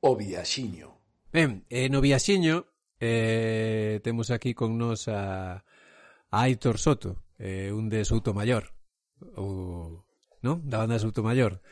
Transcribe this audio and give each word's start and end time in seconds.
O 0.00 0.16
Viaxiño. 0.16 0.94
Ben, 1.32 1.66
eh, 1.68 1.88
no 1.90 2.00
Viaxiño 2.00 2.66
eh, 3.00 4.00
temos 4.02 4.30
aquí 4.30 4.54
con 4.54 4.78
nos 4.78 5.08
a, 5.08 5.64
a 6.30 6.42
Aitor 6.42 6.78
Soto, 6.78 7.24
eh, 7.38 7.70
un 7.72 7.88
de 7.88 8.04
Souto 8.04 8.34
Mayor, 8.34 8.74
ou, 9.34 10.06
non? 10.42 10.62
Da 10.66 10.78
banda 10.82 10.98
Souto 10.98 11.22
Mayor. 11.22 11.62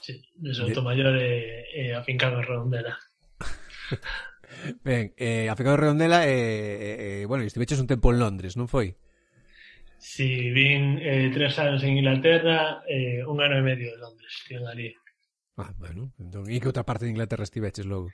Sí, 0.00 0.20
de 0.36 0.52
Souto 0.52 0.84
Mayor 0.84 1.16
e, 1.16 1.64
e 1.72 1.82
afincado 1.96 2.40
en 2.40 2.44
Redondela. 2.44 2.96
ben, 4.84 5.12
eh, 5.16 5.48
a 5.48 5.56
en 5.56 5.76
Redondela, 5.80 6.28
eh, 6.28 6.32
eh, 6.32 6.96
eh, 7.00 7.24
bueno, 7.24 7.44
estiveches 7.44 7.80
un 7.80 7.88
tempo 7.88 8.12
en 8.12 8.20
Londres, 8.20 8.56
non 8.56 8.68
foi? 8.68 8.96
Si, 9.96 10.28
sí, 10.28 10.52
vin 10.52 11.00
eh, 11.00 11.32
tres 11.32 11.56
anos 11.56 11.80
en 11.80 11.96
Inglaterra, 11.96 12.84
eh, 12.84 13.24
un 13.24 13.40
ano 13.40 13.56
e 13.56 13.64
medio 13.64 13.88
de 13.92 13.98
Londres, 14.00 14.44
que 14.44 14.60
en 14.60 14.68
ali. 14.68 14.92
Ah, 15.56 15.70
bueno, 15.78 16.10
entón, 16.18 16.50
e 16.50 16.58
que 16.58 16.66
outra 16.66 16.82
parte 16.82 17.06
de 17.06 17.14
Inglaterra 17.14 17.46
estiveches 17.46 17.86
logo? 17.86 18.10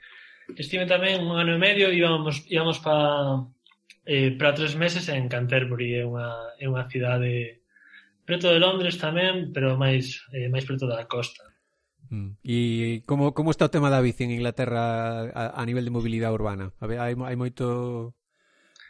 Estive 0.53 0.85
tamén 0.85 1.25
un 1.25 1.37
ano 1.41 1.57
e 1.57 1.61
medio, 1.61 1.89
íbamos, 1.89 2.45
íbamos 2.45 2.77
para 2.81 3.41
eh, 4.05 4.33
para 4.37 4.53
tres 4.53 4.77
meses 4.77 5.09
en 5.09 5.25
Canterbury, 5.25 6.01
é 6.01 6.03
unha, 6.05 6.53
é 6.61 6.65
unha 6.69 6.85
cidade 6.85 7.61
preto 8.25 8.53
de 8.53 8.61
Londres 8.61 9.01
tamén, 9.01 9.49
pero 9.49 9.73
máis 9.73 10.21
eh, 10.33 10.49
máis 10.53 10.69
preto 10.69 10.85
da 10.85 11.09
costa. 11.09 11.49
Mm. 12.11 12.37
E 12.43 12.57
como, 13.09 13.33
como 13.33 13.49
está 13.49 13.65
o 13.65 13.73
tema 13.73 13.89
da 13.89 14.03
bici 14.03 14.21
en 14.27 14.35
Inglaterra 14.35 15.31
a, 15.31 15.57
a 15.57 15.63
nivel 15.65 15.87
de 15.87 15.95
mobilidade 15.95 16.35
urbana? 16.35 16.75
A 16.77 16.85
ver, 16.85 17.01
hai, 17.01 17.17
hai 17.17 17.37
moito 17.39 18.13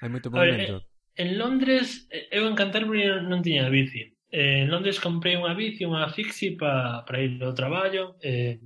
hai 0.01 0.09
moito 0.09 0.27
movimento. 0.27 0.81
Ver, 0.81 0.91
en 1.21 1.29
Londres, 1.37 2.09
eh, 2.09 2.27
eu 2.35 2.49
en 2.49 2.57
Canterbury 2.57 3.07
non 3.23 3.45
tiña 3.45 3.69
bici. 3.69 4.11
Eh, 4.31 4.63
en 4.63 4.71
Londres 4.71 5.03
comprei 5.03 5.35
unha 5.35 5.51
bici, 5.51 5.83
unha 5.83 6.07
fixi 6.07 6.55
para 6.55 7.03
pa 7.03 7.19
ir 7.19 7.35
ao 7.43 7.51
traballo. 7.51 8.15
Eh, 8.23 8.63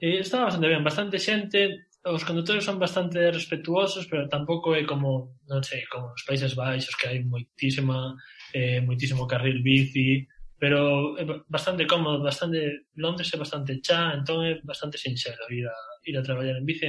e 0.00 0.06
estaba 0.24 0.48
bastante 0.48 0.68
ben, 0.72 0.84
bastante 0.84 1.16
xente, 1.20 1.88
os 2.04 2.24
condutores 2.24 2.64
son 2.64 2.78
bastante 2.78 3.30
respetuosos, 3.30 4.06
pero 4.08 4.28
tampouco 4.28 4.72
é 4.72 4.84
como, 4.88 5.36
non 5.50 5.60
sei, 5.60 5.84
como 5.90 6.14
os 6.16 6.24
Países 6.24 6.54
Baixos, 6.56 6.96
que 6.96 7.08
hai 7.12 7.20
moitísima, 7.20 8.16
eh, 8.54 8.80
moitísimo 8.80 9.28
carril 9.28 9.60
bici, 9.60 10.24
pero 10.56 11.12
é 11.20 11.24
bastante 11.48 11.84
cómodo, 11.84 12.24
bastante, 12.24 12.88
Londres 12.96 13.28
é 13.34 13.36
bastante 13.36 13.80
chá, 13.84 14.16
entón 14.16 14.40
é 14.46 14.60
bastante 14.64 14.96
sinxelo 14.96 15.44
ir 15.52 15.66
a, 15.68 15.76
ir 16.08 16.16
a 16.16 16.24
traballar 16.24 16.56
en 16.56 16.64
bici. 16.64 16.88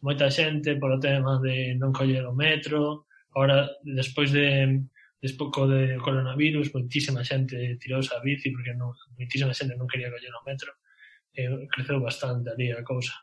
Moita 0.00 0.30
xente 0.30 0.78
polo 0.78 1.02
tema 1.02 1.36
de 1.42 1.74
non 1.76 1.92
coller 1.92 2.24
o 2.24 2.32
metro, 2.32 3.04
ahora, 3.34 3.68
despois 3.82 4.30
de, 4.30 4.78
Despois 5.22 5.54
de 5.70 6.02
coronavirus, 6.02 6.74
moitísima 6.74 7.22
xente 7.22 7.78
tirouse 7.78 8.10
a 8.10 8.18
bici 8.18 8.50
porque 8.50 8.74
non, 8.74 8.90
moitísima 9.14 9.54
xente 9.54 9.78
non 9.78 9.86
quería 9.86 10.10
coller 10.10 10.34
o 10.34 10.42
metro. 10.42 10.74
E 11.30 11.46
creceu 11.70 12.02
bastante 12.02 12.50
ali 12.50 12.74
a 12.74 12.82
cousa. 12.82 13.14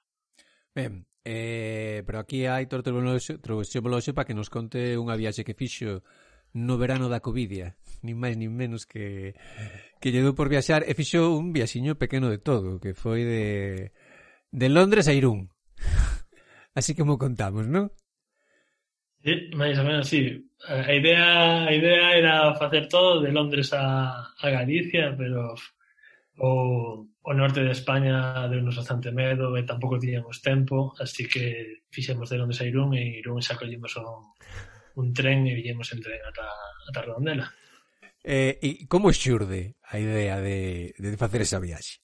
Ben, 0.72 1.04
eh, 1.28 2.00
pero 2.08 2.24
aquí 2.24 2.48
hai 2.48 2.64
Aitor 2.64 2.88
trouxémolo 2.88 4.00
para 4.16 4.24
que 4.24 4.32
nos 4.32 4.48
conte 4.48 4.96
unha 4.96 5.20
viaxe 5.20 5.44
que 5.44 5.60
fixo 5.60 6.00
no 6.56 6.80
verano 6.80 7.12
da 7.12 7.20
Covidia, 7.20 7.76
nin 8.08 8.16
máis 8.16 8.40
nin 8.40 8.56
menos 8.56 8.88
que 8.88 9.36
que 10.00 10.16
lle 10.16 10.24
dou 10.24 10.32
por 10.32 10.48
viaxar 10.48 10.88
e 10.88 10.96
fixo 10.96 11.36
un 11.36 11.52
viaxiño 11.52 12.00
pequeno 12.00 12.32
de 12.32 12.40
todo, 12.40 12.80
que 12.80 12.96
foi 12.96 13.28
de 13.28 13.44
de 14.56 14.68
Londres 14.72 15.12
a 15.12 15.14
Irún. 15.14 15.52
Así 16.80 16.96
que 16.96 17.04
mo 17.04 17.20
contamos, 17.20 17.68
non? 17.68 17.92
Sí, 19.24 19.52
máis 19.52 19.76
ou 19.76 19.86
menos, 19.86 20.08
sí. 20.08 20.48
Eh, 20.68 20.84
a 20.88 20.94
idea, 20.96 21.28
a 21.68 21.72
idea 21.76 22.16
era 22.16 22.56
facer 22.56 22.88
todo 22.88 23.20
de 23.20 23.32
Londres 23.32 23.74
a, 23.74 24.32
a 24.32 24.48
Galicia, 24.50 25.16
pero 25.18 25.56
o, 26.40 27.06
o 27.22 27.34
norte 27.34 27.60
de 27.60 27.72
España 27.76 28.48
deu-nos 28.48 28.80
bastante 28.80 29.12
medo 29.12 29.56
e 29.56 29.62
eh, 29.62 29.68
tampouco 29.68 30.00
tiñamos 30.00 30.40
tempo, 30.40 30.96
así 31.00 31.28
que 31.28 31.84
fixemos 31.92 32.32
de 32.32 32.40
Londres 32.40 32.64
a 32.64 32.68
Irún 32.68 32.96
e 32.96 33.20
Irún 33.20 33.44
xa 33.44 33.60
collimos 33.60 33.92
un, 34.00 34.32
un 34.96 35.08
tren 35.12 35.44
e 35.48 35.56
villemos 35.56 35.92
en 35.92 36.00
tren 36.00 36.24
ata, 36.24 36.48
ata 36.88 37.04
Redondela. 37.04 37.48
Eh, 38.24 38.56
e 38.64 38.70
como 38.88 39.12
xurde 39.12 39.76
a 39.84 40.00
idea 40.00 40.40
de, 40.40 40.96
de 40.96 41.20
facer 41.20 41.44
esa 41.44 41.60
viaxe? 41.60 42.00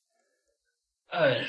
A 1.16 1.32
ver, 1.32 1.48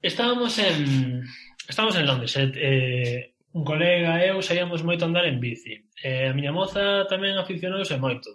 estábamos 0.00 0.56
en, 0.56 1.24
estábamos 1.68 1.96
en 1.96 2.06
Londres, 2.08 2.32
eh, 2.40 2.52
eh 2.56 3.37
Un 3.56 3.64
colega 3.64 4.20
e 4.20 4.28
eu 4.28 4.42
saíamos 4.42 4.84
moito 4.84 5.02
a 5.04 5.08
andar 5.08 5.24
en 5.24 5.40
bici. 5.40 5.74
E 6.04 6.28
a 6.28 6.36
miña 6.36 6.52
moza 6.52 7.08
tamén 7.08 7.40
aficionouse 7.40 7.96
moito. 7.96 8.30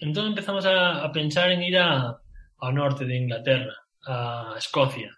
Entón 0.00 0.32
empezamos 0.32 0.64
a, 0.64 1.04
a 1.04 1.08
pensar 1.12 1.52
en 1.52 1.60
ir 1.60 1.76
a, 1.76 2.16
ao 2.56 2.72
norte 2.72 3.04
de 3.04 3.20
Inglaterra, 3.20 3.76
a 4.08 4.56
Escocia. 4.56 5.12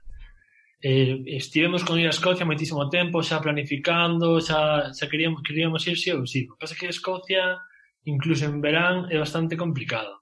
E, 0.83 1.23
estivemos 1.39 1.87
con 1.87 2.03
ir 2.03 2.11
a 2.11 2.17
Escocia 2.17 2.43
moitísimo 2.43 2.91
tempo, 2.91 3.23
xa 3.23 3.39
planificando, 3.39 4.43
xa, 4.43 4.91
xa 4.91 5.07
queríamos, 5.07 5.47
queríamos 5.47 5.87
ir 5.87 5.97
sí 6.03 6.11
ou 6.11 6.27
sí. 6.27 6.51
O 6.51 6.59
que 6.59 6.61
pasa 6.67 6.75
que 6.75 6.91
Escocia, 6.91 7.63
incluso 8.03 8.43
en 8.51 8.59
verán, 8.59 9.07
é 9.07 9.17
bastante 9.23 9.55
complicado. 9.55 10.19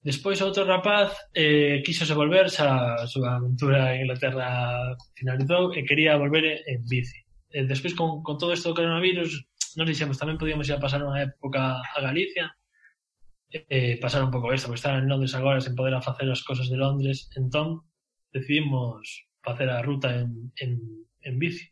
Despois 0.00 0.40
outro 0.40 0.64
rapaz 0.64 1.12
eh, 1.36 1.84
quixose 1.84 2.16
volver, 2.16 2.48
xa 2.48 2.96
a 2.96 3.04
súa 3.04 3.36
aventura 3.36 3.92
en 3.92 4.08
Inglaterra 4.08 4.48
finalizou 5.12 5.76
e 5.76 5.84
quería 5.84 6.16
volver 6.16 6.64
en 6.64 6.80
bici. 6.88 7.20
E 7.50 7.66
despois 7.66 7.98
con, 7.98 8.22
con 8.22 8.38
todo 8.38 8.54
isto 8.54 8.70
do 8.70 8.78
coronavirus, 8.78 9.42
nos 9.74 9.86
dixemos 9.86 10.18
tamén 10.18 10.38
podíamos 10.38 10.70
ir 10.70 10.78
a 10.78 10.82
pasar 10.82 11.02
unha 11.02 11.26
época 11.26 11.82
a 11.82 11.98
Galicia, 11.98 12.54
eh, 13.50 13.98
pasar 13.98 14.22
un 14.22 14.30
pouco 14.30 14.54
isto, 14.54 14.70
porque 14.70 14.78
estar 14.78 14.94
en 14.94 15.10
Londres 15.10 15.34
agora 15.34 15.58
sen 15.58 15.74
poder 15.74 15.98
facer 15.98 16.30
as 16.30 16.42
cosas 16.46 16.70
de 16.70 16.78
Londres, 16.78 17.26
entón 17.34 17.82
decidimos 18.30 19.26
facer 19.42 19.66
a 19.70 19.82
ruta 19.82 20.14
en, 20.14 20.54
en, 20.62 20.78
en 21.26 21.34
bici. 21.38 21.66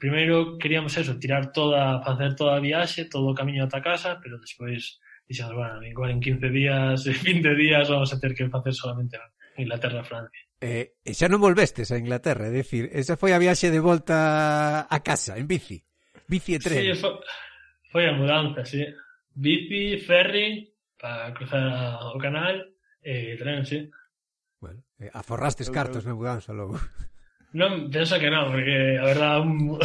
Primeiro 0.00 0.58
queríamos 0.58 0.96
eso, 0.96 1.20
tirar 1.20 1.52
toda, 1.52 2.02
facer 2.02 2.34
toda 2.34 2.56
a 2.56 2.64
viaxe, 2.64 3.06
todo 3.06 3.30
o 3.30 3.36
camiño 3.36 3.68
ata 3.68 3.84
casa, 3.84 4.18
pero 4.18 4.40
despois 4.40 4.98
dixemos, 5.28 5.54
bueno, 5.54 5.84
igual 5.84 6.16
en 6.16 6.20
15 6.20 6.48
días, 6.48 7.04
20 7.24 7.54
días 7.54 7.88
vamos 7.88 8.12
a 8.12 8.18
ter 8.18 8.34
que 8.34 8.48
facer 8.48 8.72
solamente 8.72 9.20
Inglaterra 9.56 10.02
Francia. 10.02 10.40
eh, 10.62 10.94
e 11.02 11.10
xa 11.10 11.26
non 11.26 11.42
volvestes 11.42 11.90
a 11.90 11.98
Inglaterra, 11.98 12.46
é 12.46 12.54
dicir, 12.54 12.86
esa 12.94 13.18
foi 13.18 13.34
a 13.34 13.42
viaxe 13.42 13.74
de 13.74 13.82
volta 13.82 14.86
a 14.86 14.98
casa, 15.02 15.34
en 15.34 15.50
bici, 15.50 15.82
bici 16.30 16.54
e 16.54 16.62
tren. 16.62 16.78
Sí, 16.78 16.94
foi, 16.94 17.18
foi 17.90 18.04
a 18.06 18.14
mudanza, 18.14 18.62
sí. 18.62 18.86
Bici, 19.34 19.98
ferry, 19.98 20.70
para 20.94 21.34
cruzar 21.34 22.14
o 22.14 22.18
canal, 22.22 22.62
e 23.02 23.34
eh, 23.34 23.36
tren, 23.36 23.66
sí. 23.66 23.90
Bueno, 24.62 24.86
eh, 25.02 25.10
aforrastes 25.10 25.66
eu, 25.66 25.74
cartos 25.74 26.06
na 26.06 26.14
mudanza 26.14 26.54
logo. 26.54 26.78
Non, 27.52 27.92
penso 27.92 28.16
que 28.16 28.32
non, 28.32 28.48
porque 28.48 28.96
a 28.96 29.04
verdad 29.04 29.44
un, 29.44 29.76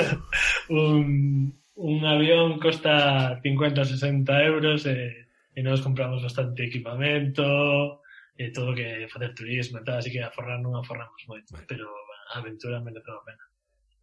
un, 0.72 1.52
un 1.76 1.98
avión 2.08 2.56
costa 2.56 3.36
50 3.44 3.84
60 3.84 4.24
euros 4.48 4.88
e, 4.88 5.28
e 5.52 5.60
nos 5.60 5.84
compramos 5.84 6.24
bastante 6.24 6.64
equipamento, 6.64 8.00
e 8.36 8.50
todo 8.50 8.74
que 8.74 9.08
facer 9.10 9.34
turismo 9.34 9.78
e 9.78 9.84
tal, 9.84 9.98
así 9.98 10.10
que 10.10 10.22
aforrar 10.22 10.58
non 10.60 10.76
aforramos 10.76 11.22
moito, 11.26 11.54
vale. 11.54 11.66
pero 11.66 11.86
a 12.30 12.38
aventura 12.38 12.82
merece 12.82 13.10
a 13.10 13.24
pena. 13.26 13.44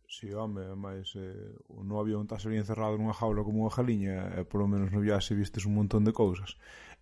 Si, 0.08 0.28
sí, 0.28 0.34
home, 0.34 0.64
máis 0.76 1.12
eh, 1.20 1.52
no 1.68 2.00
avión 2.00 2.24
estás 2.24 2.48
ali 2.48 2.56
encerrado 2.56 2.96
nunha 2.96 3.12
jaula 3.12 3.44
como 3.44 3.68
unha 3.68 3.76
jaliña, 3.76 4.32
e 4.40 4.48
por 4.48 4.64
polo 4.64 4.72
menos 4.72 4.90
no 4.96 5.04
viaxe 5.04 5.36
vistes 5.36 5.68
un 5.68 5.76
montón 5.76 6.08
de 6.08 6.16
cousas. 6.16 6.56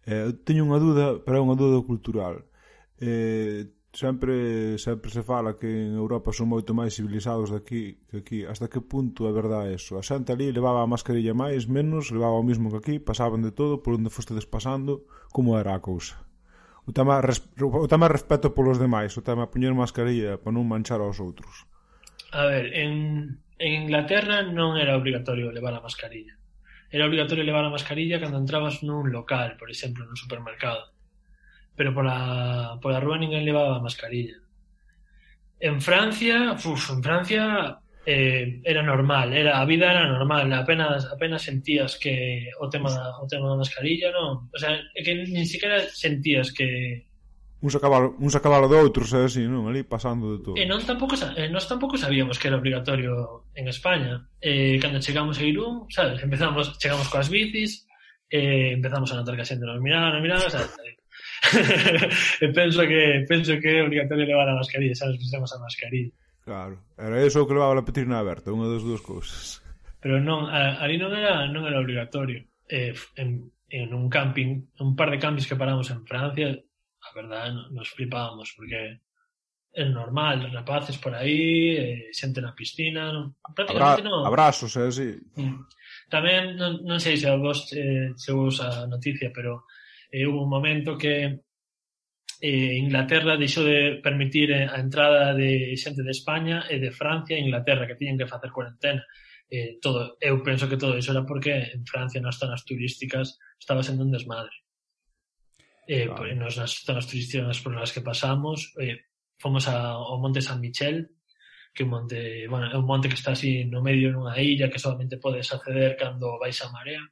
Eh, 0.09 0.33
teño 0.41 0.65
unha 0.65 0.81
duda, 0.81 1.21
pero 1.21 1.37
é 1.37 1.41
unha 1.45 1.53
duda 1.53 1.85
cultural. 1.85 2.49
Eh, 2.97 3.69
sempre 3.93 4.77
sempre 4.81 5.09
se 5.13 5.21
fala 5.21 5.57
que 5.61 5.69
en 5.69 5.93
Europa 5.95 6.33
son 6.33 6.49
moito 6.49 6.73
máis 6.73 6.97
civilizados 6.97 7.53
daqui 7.53 8.01
que 8.09 8.17
aquí. 8.25 8.39
Hasta 8.41 8.73
que 8.73 8.81
punto 8.81 9.29
é 9.29 9.31
verdade 9.31 9.77
eso? 9.77 10.01
A 10.01 10.03
xente 10.03 10.33
ali 10.33 10.49
levaba 10.49 10.81
a 10.81 10.89
mascarilla 10.89 11.37
máis, 11.37 11.69
menos, 11.69 12.09
levaba 12.09 12.41
o 12.41 12.47
mismo 12.49 12.73
que 12.73 12.81
aquí, 12.81 12.95
pasaban 12.97 13.45
de 13.45 13.53
todo 13.53 13.85
por 13.85 13.93
onde 13.93 14.09
fostedes 14.09 14.49
pasando, 14.49 15.05
como 15.29 15.61
era 15.61 15.77
a 15.77 15.85
cousa? 15.85 16.24
o 16.85 16.91
tema, 16.93 17.17
o 17.21 17.87
tema 17.89 18.07
respeto 18.07 18.53
polos 18.53 18.77
demais, 18.77 19.17
o 19.17 19.25
tema 19.25 19.49
poñer 19.49 19.73
mascarilla 19.73 20.37
para 20.37 20.53
non 20.53 20.69
manchar 20.69 21.01
aos 21.01 21.17
outros. 21.17 21.65
A 22.29 22.45
ver, 22.45 22.69
en, 22.77 23.41
en 23.57 23.71
Inglaterra 23.89 24.45
non 24.45 24.77
era 24.77 24.93
obrigatorio 24.93 25.49
levar 25.49 25.73
a 25.73 25.81
mascarilla. 25.81 26.37
Era 26.93 27.09
obrigatorio 27.09 27.43
levar 27.43 27.65
a 27.65 27.73
mascarilla 27.73 28.21
cando 28.21 28.37
entrabas 28.37 28.85
nun 28.85 29.09
local, 29.09 29.57
por 29.57 29.73
exemplo, 29.73 30.05
nun 30.05 30.15
supermercado. 30.15 30.93
Pero 31.73 31.91
pola, 31.91 32.77
pola 32.79 33.01
rúa 33.01 33.17
ninguén 33.17 33.43
levaba 33.43 33.81
a 33.81 33.83
mascarilla. 33.83 34.37
En 35.59 35.81
Francia, 35.81 36.53
uf, 36.53 36.93
en 36.93 37.01
Francia 37.01 37.43
eh, 38.05 38.61
era 38.63 38.83
normal, 38.83 39.33
era 39.33 39.59
a 39.59 39.65
vida 39.65 39.91
era 39.91 40.07
normal, 40.07 40.51
apenas 40.53 41.05
apenas 41.11 41.41
sentías 41.41 41.97
que 41.97 42.49
o 42.59 42.69
tema 42.69 42.89
da, 42.93 43.17
o 43.17 43.25
tema 43.27 43.49
da 43.49 43.57
mascarilla, 43.57 44.13
non? 44.13 44.47
O 44.53 44.57
sea, 44.57 44.77
que 44.93 45.13
nin 45.25 45.45
siquiera 45.49 45.81
sentías 45.89 46.53
que 46.53 47.09
un 47.65 47.71
sacabalo, 47.71 48.15
un 48.19 48.29
sacabalo 48.29 48.69
de 48.69 48.77
outros, 48.77 49.09
é 49.17 49.25
así, 49.25 49.41
non? 49.49 49.65
Ali 49.65 49.81
pasando 49.81 50.37
de 50.37 50.39
todo. 50.45 50.55
E 50.55 50.69
non 50.69 50.85
tampouco, 50.85 51.17
eh, 51.17 51.49
nós 51.49 51.65
tampouco 51.65 51.97
sabíamos 51.97 52.37
que 52.37 52.45
era 52.45 52.61
obligatorio 52.61 53.49
en 53.57 53.65
España. 53.73 54.21
Eh, 54.37 54.77
cando 54.77 55.01
chegamos 55.01 55.41
a 55.41 55.43
Irún, 55.43 55.89
sabes, 55.89 56.21
empezamos, 56.21 56.77
chegamos 56.77 57.09
coas 57.09 57.25
bicis, 57.33 57.89
eh, 58.29 58.77
empezamos 58.77 59.09
a 59.09 59.17
notar 59.17 59.33
que 59.33 59.41
a 59.41 59.49
xente 59.49 59.65
nos 59.65 59.81
miraba, 59.81 60.13
nos 60.13 60.21
miraba, 60.21 60.45
sabes, 60.45 60.77
penso 62.53 62.81
que 62.85 63.25
penso 63.25 63.57
que 63.57 63.69
é 63.69 63.83
obligatorio 63.83 64.29
levar 64.29 64.49
a 64.49 64.61
mascarilla, 64.61 64.93
sabes, 64.93 65.17
que 65.17 65.25
a 65.33 65.41
mascarilla. 65.41 66.13
Claro, 66.45 66.77
era 66.93 67.25
eso 67.25 67.41
o 67.41 67.47
que 67.49 67.57
levaba 67.57 67.73
a 67.73 67.87
petrina 67.89 68.21
aberta, 68.21 68.53
unha 68.53 68.69
das 68.69 68.85
dúas 68.85 69.01
cousas. 69.01 69.65
Pero 69.97 70.21
non, 70.21 70.45
ali 70.45 71.01
non 71.01 71.09
era, 71.17 71.49
non 71.49 71.65
era 71.65 71.81
obligatorio. 71.81 72.45
Eh, 72.69 72.93
en, 73.17 73.49
en 73.73 73.89
un 73.97 74.05
camping, 74.13 74.61
un 74.77 74.93
par 74.93 75.09
de 75.09 75.17
campings 75.17 75.49
que 75.49 75.57
paramos 75.57 75.89
en 75.89 76.05
Francia, 76.05 76.53
a 77.01 77.09
verdade 77.17 77.49
nos 77.73 77.89
flipábamos, 77.89 78.53
porque 78.53 79.01
é 79.75 79.83
normal, 79.89 80.45
rapaces 80.53 81.01
por 81.01 81.17
aí, 81.17 81.75
eh, 81.81 82.13
xente 82.13 82.39
na 82.45 82.53
piscina, 82.53 83.09
non, 83.09 83.41
prácticamente 83.57 84.05
non. 84.05 84.21
Abrazos, 84.23 84.77
é 84.77 84.85
eh, 84.85 84.89
así. 84.93 85.09
Mm. 85.41 85.65
Tamén, 86.13 86.55
non, 86.61 86.85
non 86.85 87.01
sei 87.01 87.17
se 87.17 87.25
a 87.25 87.35
vos 87.41 87.73
eh, 87.73 88.13
se 88.13 88.31
vos 88.37 88.61
a 88.61 88.85
noticia, 88.85 89.33
pero 89.33 89.65
eh, 90.13 90.29
hubo 90.29 90.45
un 90.45 90.51
momento 90.53 90.93
que 90.93 91.41
eh, 92.41 92.77
Inglaterra 92.77 93.37
deixou 93.37 93.63
de 93.63 93.99
permitir 94.03 94.51
eh, 94.51 94.67
a 94.67 94.79
entrada 94.79 95.33
de 95.33 95.75
xente 95.77 96.03
de 96.03 96.11
España 96.11 96.65
e 96.69 96.79
de 96.79 96.91
Francia 96.91 97.37
e 97.37 97.43
Inglaterra 97.43 97.87
que 97.87 97.95
tiñen 97.95 98.17
que 98.17 98.27
facer 98.27 98.51
cuarentena. 98.51 99.03
Eh, 99.49 99.77
todo, 99.81 100.17
eu 100.19 100.41
penso 100.41 100.67
que 100.67 100.77
todo 100.77 100.97
iso 100.97 101.13
era 101.13 101.23
porque 101.23 101.53
en 101.73 101.85
Francia 101.85 102.19
nas 102.19 102.37
zonas 102.41 102.65
turísticas 102.65 103.37
estaba 103.59 103.83
sendo 103.83 104.03
un 104.03 104.11
desmadre. 104.11 104.53
Eh, 105.87 106.09
claro. 106.09 106.17
pues, 106.17 106.35
nos, 106.35 106.57
nas 106.57 106.71
zonas 106.81 107.05
turísticas 107.07 107.61
por 107.61 107.75
las 107.75 107.93
que 107.93 108.01
pasamos, 108.01 108.73
eh, 108.81 109.05
fomos 109.37 109.67
a, 109.67 109.93
ao 109.93 110.17
Monte 110.17 110.41
San 110.41 110.59
Michel, 110.59 111.15
que 111.75 111.83
un 111.83 111.89
monte, 111.89 112.47
bueno, 112.47 112.71
é 112.71 112.77
un 112.77 112.85
monte 112.85 113.09
que 113.09 113.15
está 113.15 113.31
así 113.33 113.65
no 113.65 113.83
medio 113.83 114.09
nunha 114.09 114.39
illa 114.39 114.71
que 114.71 114.79
solamente 114.79 115.19
podes 115.19 115.51
acceder 115.51 115.99
cando 115.99 116.39
vais 116.39 116.55
a 116.63 116.71
marea 116.71 117.03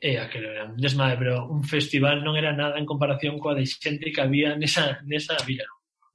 e 0.00 0.18
aquilo 0.18 0.50
era 0.50 0.64
un 0.66 0.76
desmadre, 0.76 1.16
pero 1.16 1.48
un 1.48 1.64
festival 1.64 2.20
non 2.20 2.36
era 2.36 2.52
nada 2.52 2.76
en 2.76 2.86
comparación 2.86 3.40
coa 3.40 3.56
de 3.56 3.64
xente 3.64 4.12
que 4.12 4.22
había 4.22 4.52
nesa, 4.58 5.00
nesa 5.06 5.38
vila. 5.46 5.64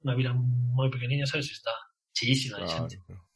Unha 0.04 0.14
vila 0.14 0.32
moi 0.36 0.88
pequeniña, 0.92 1.26
sabes, 1.26 1.50
está 1.50 1.74
cheísima 2.14 2.60
claro, 2.60 2.68
de 2.68 2.74
xente. 2.76 2.96
Claro. 3.04 3.30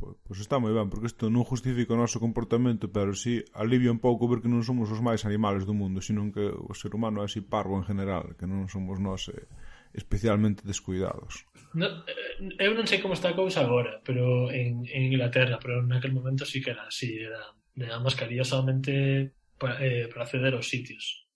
Pois 0.00 0.16
pues 0.24 0.38
está 0.40 0.56
moi 0.56 0.72
ben, 0.72 0.88
porque 0.88 1.12
isto 1.12 1.28
non 1.28 1.44
justifica 1.44 1.92
o 1.92 2.00
noso 2.00 2.16
comportamento, 2.16 2.88
pero 2.88 3.12
si 3.12 3.44
alivia 3.52 3.92
un 3.92 4.00
pouco 4.00 4.24
ver 4.30 4.40
que 4.40 4.48
non 4.48 4.64
somos 4.64 4.88
os 4.88 5.04
máis 5.04 5.28
animales 5.28 5.68
do 5.68 5.76
mundo, 5.76 6.00
sino 6.00 6.24
que 6.32 6.40
o 6.40 6.72
ser 6.72 6.96
humano 6.96 7.20
é 7.20 7.28
así 7.28 7.44
parvo 7.44 7.76
en 7.76 7.84
general, 7.84 8.32
que 8.40 8.48
non 8.48 8.64
somos 8.72 8.96
nós 8.96 9.28
eh, 9.28 9.44
especialmente 9.92 10.64
descuidados. 10.64 11.44
No, 11.76 11.84
eh, 12.08 12.64
eu 12.64 12.72
non 12.72 12.88
sei 12.88 13.04
como 13.04 13.12
está 13.12 13.28
a 13.28 13.36
cousa 13.36 13.60
agora, 13.60 14.00
pero 14.00 14.48
en, 14.48 14.88
en 14.88 15.12
Inglaterra, 15.12 15.60
pero 15.60 15.84
naquel 15.84 16.16
momento 16.16 16.48
sí 16.48 16.64
que 16.64 16.72
era 16.72 16.88
así, 16.88 17.20
era 17.20 17.52
de 17.76 17.92
a 17.92 18.00
mascarilla 18.00 18.44
solamente 18.44 19.36
para, 19.60 19.76
eh, 19.84 20.08
para 20.08 20.24
acceder 20.24 20.56
aos 20.56 20.66
sitios. 20.66 21.28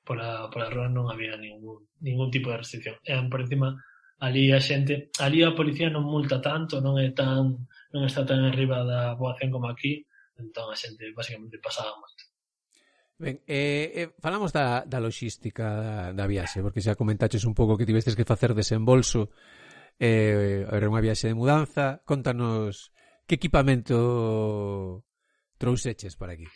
Pola, 0.00 0.48
pola 0.48 0.72
rúa 0.72 0.88
non 0.88 1.12
había 1.12 1.36
ningún, 1.36 1.84
ningún 2.00 2.32
tipo 2.32 2.48
de 2.48 2.64
restricción. 2.64 2.96
E, 3.04 3.12
por 3.28 3.44
encima, 3.44 3.76
ali 4.24 4.48
a 4.56 4.58
xente, 4.58 5.12
ali 5.20 5.44
a 5.44 5.52
policía 5.52 5.92
non 5.92 6.08
multa 6.08 6.40
tanto, 6.40 6.80
non 6.80 6.96
é 6.96 7.12
tan 7.12 7.68
non 7.92 8.02
está 8.08 8.24
tan 8.24 8.40
arriba 8.48 8.80
da 8.88 9.12
poboación 9.20 9.52
como 9.52 9.68
aquí, 9.68 10.00
entón 10.40 10.72
a 10.72 10.76
xente 10.80 11.12
basicamente 11.12 11.60
pasaba 11.60 11.92
moito. 12.00 12.24
Ben, 13.18 13.42
eh, 13.50 13.92
eh, 13.94 14.08
falamos 14.22 14.54
da, 14.54 14.86
da 14.86 15.02
logística 15.02 15.76
da, 15.76 15.94
da 16.16 16.24
viaxe, 16.24 16.64
porque 16.64 16.80
xa 16.80 16.96
comentaches 16.96 17.44
un 17.44 17.52
pouco 17.52 17.76
que 17.76 17.84
tivestes 17.84 18.16
que 18.16 18.24
facer 18.24 18.56
desembolso 18.56 19.28
eh, 20.00 20.64
era 20.64 20.88
unha 20.88 21.02
viaxe 21.04 21.28
de 21.28 21.36
mudanza 21.36 22.00
contanos 22.08 22.94
que 23.28 23.36
equipamento 23.36 25.04
trouxeches 25.58 26.14
para 26.16 26.38
aquí? 26.38 26.46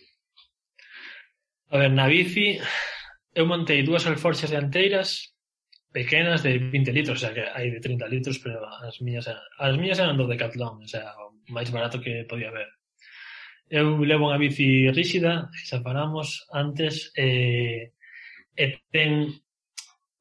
A 1.72 1.78
ver, 1.78 1.90
na 1.90 2.06
bici 2.06 2.60
eu 3.32 3.44
montei 3.48 3.80
dúas 3.80 4.04
alforxas 4.04 4.52
dianteiras 4.52 5.32
pequenas 5.88 6.44
de 6.44 6.58
20 6.58 6.92
litros, 6.92 7.16
o 7.16 7.22
sea 7.24 7.32
que 7.32 7.48
hai 7.48 7.72
de 7.72 7.80
30 7.80 8.12
litros, 8.12 8.36
pero 8.44 8.60
as 8.60 9.00
miñas 9.00 9.24
eran, 9.24 9.40
as 9.56 9.76
miñas 9.80 9.96
eran 9.96 10.20
do 10.20 10.28
Decathlon, 10.28 10.84
o 10.84 10.88
sea, 10.92 11.16
o 11.16 11.32
máis 11.48 11.72
barato 11.72 11.96
que 12.04 12.28
podía 12.28 12.52
haber. 12.52 12.68
Eu 13.72 14.04
levo 14.04 14.28
unha 14.28 14.36
bici 14.36 14.92
ríxida, 14.92 15.48
xa 15.64 15.80
paramos 15.80 16.44
antes, 16.52 17.08
eh, 17.16 17.96
e 18.52 18.64
ten 18.92 19.32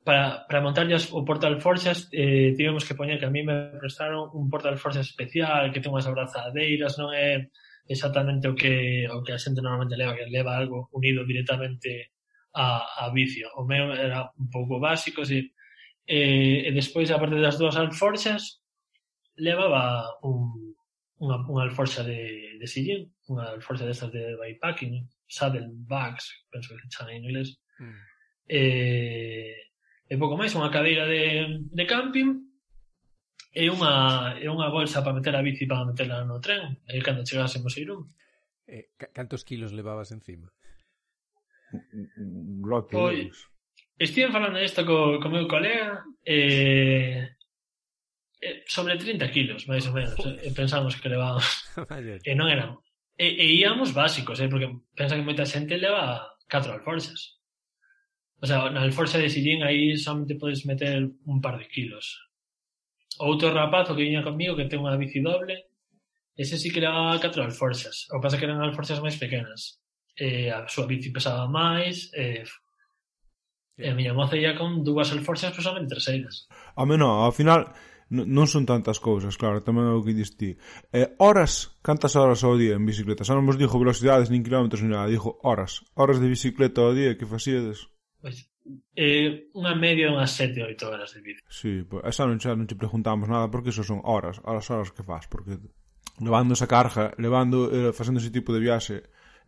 para, 0.07 0.47
para 0.47 0.63
montarllas 0.63 1.11
o 1.11 1.27
portal 1.27 1.59
forxas 1.59 2.07
eh, 2.15 2.55
tivemos 2.55 2.87
que 2.87 2.95
poñer 2.95 3.19
que 3.19 3.27
a 3.27 3.33
mí 3.35 3.43
me 3.43 3.75
prestaron 3.75 4.31
un 4.39 4.47
portal 4.47 4.79
forxas 4.79 5.11
especial 5.11 5.67
que 5.75 5.83
ten 5.83 5.91
unhas 5.91 6.07
abrazadeiras 6.07 6.95
non 6.95 7.11
é 7.11 7.51
exactamente 7.91 8.47
o 8.47 8.55
que, 8.55 9.07
o 9.11 9.21
que 9.23 9.33
a 9.33 9.41
xente 9.41 9.61
normalmente 9.61 9.99
leva, 9.99 10.15
que 10.15 10.25
leva 10.31 10.57
algo 10.57 10.89
unido 10.91 11.25
directamente 11.25 12.11
a, 12.53 13.05
a 13.05 13.13
vicio. 13.13 13.49
O 13.55 13.63
meu 13.63 13.91
era 13.91 14.31
un 14.37 14.49
pouco 14.49 14.79
básico, 14.79 15.21
así. 15.21 15.51
E, 16.07 16.17
eh, 16.17 16.57
e 16.67 16.69
despois, 16.71 17.11
aparte 17.11 17.39
das 17.39 17.59
dúas 17.59 17.75
alforxas, 17.75 18.63
levaba 19.37 20.07
un, 20.23 20.75
unha, 21.21 21.37
unha 21.47 21.63
alforxa 21.69 22.03
de, 22.03 22.57
de 22.57 22.67
sillín, 22.67 23.07
unha 23.29 23.55
alforxa 23.55 23.87
destas 23.87 24.11
de 24.11 24.35
bypacking, 24.35 25.07
saddle 25.29 25.69
bags, 25.87 26.27
penso 26.51 26.75
que 26.75 26.89
chan 26.89 27.09
en 27.09 27.23
inglés. 27.23 27.55
Mm. 27.79 27.99
E, 28.51 28.61
e 30.11 30.13
pouco 30.19 30.35
máis, 30.35 30.51
unha 30.57 30.73
cadeira 30.73 31.07
de, 31.07 31.63
de 31.71 31.85
camping, 31.87 32.50
é 33.51 33.67
unha, 33.67 34.39
é 34.39 34.47
unha 34.47 34.71
bolsa 34.71 35.03
para 35.03 35.11
meter 35.11 35.35
a 35.35 35.43
bici 35.43 35.67
para 35.67 35.83
meterla 35.83 36.23
no 36.23 36.39
tren 36.39 36.79
e 36.87 37.03
cando 37.03 37.27
chegásemos 37.27 37.75
a 37.75 37.79
Irún. 37.83 38.07
Eh, 38.63 38.95
Cantos 39.11 39.43
kilos 39.43 39.75
levabas 39.75 40.15
encima? 40.15 40.47
Lote 42.63 42.95
pois, 42.95 43.51
estive 43.99 44.31
falando 44.31 44.63
isto 44.63 44.87
co, 44.87 45.19
co 45.19 45.27
meu 45.27 45.51
colega 45.51 45.99
eh, 46.23 47.35
eh, 48.39 48.63
sobre 48.67 48.95
30 48.95 49.27
kilos, 49.35 49.67
máis 49.67 49.83
ou 49.87 49.93
menos 49.99 50.15
eh, 50.39 50.51
pensamos 50.55 50.95
que 50.95 51.11
levábamos. 51.11 51.67
E 52.23 52.31
non 52.35 52.47
eran. 52.47 52.79
E, 53.19 53.27
e 53.35 53.45
íamos 53.59 53.91
básicos, 53.91 54.39
eh, 54.39 54.47
porque 54.47 54.71
pensa 54.95 55.19
que 55.19 55.27
moita 55.27 55.43
xente 55.43 55.75
leva 55.75 56.23
4 56.47 56.71
alforxas. 56.71 57.35
O 58.39 58.47
sea, 58.47 58.71
na 58.71 58.81
alforxa 58.87 59.19
de 59.19 59.27
sillín 59.27 59.61
aí 59.61 59.99
solamente 59.99 60.39
podes 60.39 60.63
meter 60.63 61.03
un 61.27 61.43
par 61.43 61.59
de 61.59 61.67
kilos 61.67 62.30
Outro 63.19 63.51
rapaz, 63.51 63.89
o 63.89 63.95
que 63.95 64.07
viña 64.07 64.23
comigo, 64.23 64.55
que 64.55 64.69
ten 64.69 64.79
unha 64.79 64.95
bici 64.95 65.19
doble, 65.19 65.67
ese 66.37 66.55
sí 66.55 66.71
que 66.71 66.79
levaba 66.79 67.19
4 67.19 67.43
alforxas 67.43 68.07
O 68.07 68.17
que 68.17 68.23
pasa 68.23 68.37
que 68.39 68.47
eran 68.47 68.63
alforxas 68.63 69.03
máis 69.03 69.19
pequenas. 69.19 69.81
E 70.15 70.47
a 70.47 70.63
súa 70.67 70.87
bici 70.87 71.11
pesaba 71.11 71.47
máis, 71.47 72.11
e 72.15 72.47
E 73.81 73.89
a 73.89 73.97
miña 73.97 74.13
moza 74.13 74.37
ia 74.37 74.53
con 74.53 74.85
dúas 74.85 75.09
alforzas 75.09 75.55
pois 75.55 75.65
solamente 75.65 75.97
traseiras. 75.97 76.45
A 76.77 76.85
menos, 76.85 77.09
ao 77.09 77.33
final 77.33 77.73
non 78.11 78.43
son 78.43 78.67
tantas 78.67 78.99
cousas, 78.99 79.39
claro, 79.39 79.63
tamén 79.63 79.87
é 79.87 79.93
o 79.95 80.03
que 80.03 80.11
dis 80.11 80.35
ti. 80.35 80.59
Eh, 80.91 81.15
horas, 81.17 81.79
cantas 81.79 82.19
horas 82.19 82.43
ao 82.43 82.59
día 82.59 82.75
en 82.75 82.83
bicicleta? 82.83 83.23
Xa 83.23 83.33
non 83.33 83.47
vos 83.47 83.55
dixo 83.55 83.79
velocidades, 83.79 84.27
nin 84.27 84.43
kilómetros, 84.43 84.83
nin 84.83 84.91
nada, 84.91 85.07
dixo 85.07 85.39
horas. 85.47 85.87
Horas 85.95 86.19
de 86.19 86.27
bicicleta 86.27 86.83
ao 86.83 86.91
día 86.91 87.15
que 87.15 87.23
facíades? 87.23 87.87
Pois, 88.19 88.50
eh, 88.95 89.49
unha 89.57 89.73
media 89.73 90.09
de 90.09 90.13
unhas 90.13 90.33
7 90.37 90.61
ou 90.61 90.69
8 90.69 90.87
horas 90.87 91.11
de 91.13 91.21
vídeo. 91.21 91.43
Sí, 91.49 91.83
pues, 91.85 92.05
esa 92.05 92.29
non, 92.29 92.37
xa 92.37 92.53
non 92.53 92.69
te 92.69 92.77
preguntamos 92.77 93.25
nada 93.27 93.49
porque 93.49 93.73
eso 93.73 93.81
son 93.81 94.01
horas, 94.05 94.39
horas, 94.45 94.69
horas 94.69 94.93
que 94.93 95.01
faz, 95.01 95.25
porque 95.25 95.57
levando 96.21 96.53
esa 96.53 96.69
carga, 96.69 97.13
levando, 97.17 97.71
eh, 97.71 97.93
facendo 97.93 98.21
ese 98.21 98.29
tipo 98.29 98.53
de 98.53 98.61
viaxe, 98.61 98.97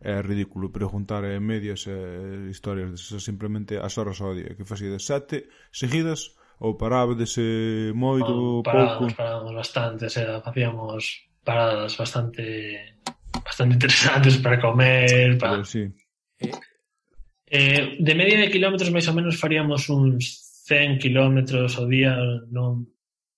é 0.04 0.20
ridículo 0.20 0.74
preguntar 0.74 1.24
en 1.24 1.40
medias 1.40 1.86
e 1.86 1.94
eh, 1.94 2.50
historias 2.50 2.90
desas, 2.90 3.22
simplemente 3.22 3.78
as 3.78 3.94
horas 3.96 4.20
ao 4.20 4.34
día 4.34 4.52
que 4.58 4.66
facides 4.66 5.06
sete 5.06 5.48
seguidas 5.70 6.34
ou 6.58 6.76
parabades 6.76 7.38
eh, 7.38 7.94
moito 7.94 8.60
ou 8.60 8.62
pouco 8.66 9.08
parábamos 9.14 9.54
bastante, 9.54 10.10
era, 10.10 10.42
facíamos 10.42 11.30
paradas 11.46 11.94
bastante 11.96 12.98
bastante 13.44 13.74
interesantes 13.78 14.36
para 14.42 14.60
comer 14.60 15.38
para... 15.38 15.62
Pero, 15.62 15.64
sí. 15.64 15.88
Eh, 16.42 16.52
de 17.48 18.14
media 18.14 18.38
de 18.40 18.50
kilómetros 18.50 18.90
máis 18.90 19.06
ou 19.08 19.14
menos 19.14 19.36
faríamos 19.36 19.88
uns 19.88 20.44
100 20.64 20.98
kilómetros 20.98 21.76
ao 21.76 21.86
día, 21.86 22.16
non 22.48 22.88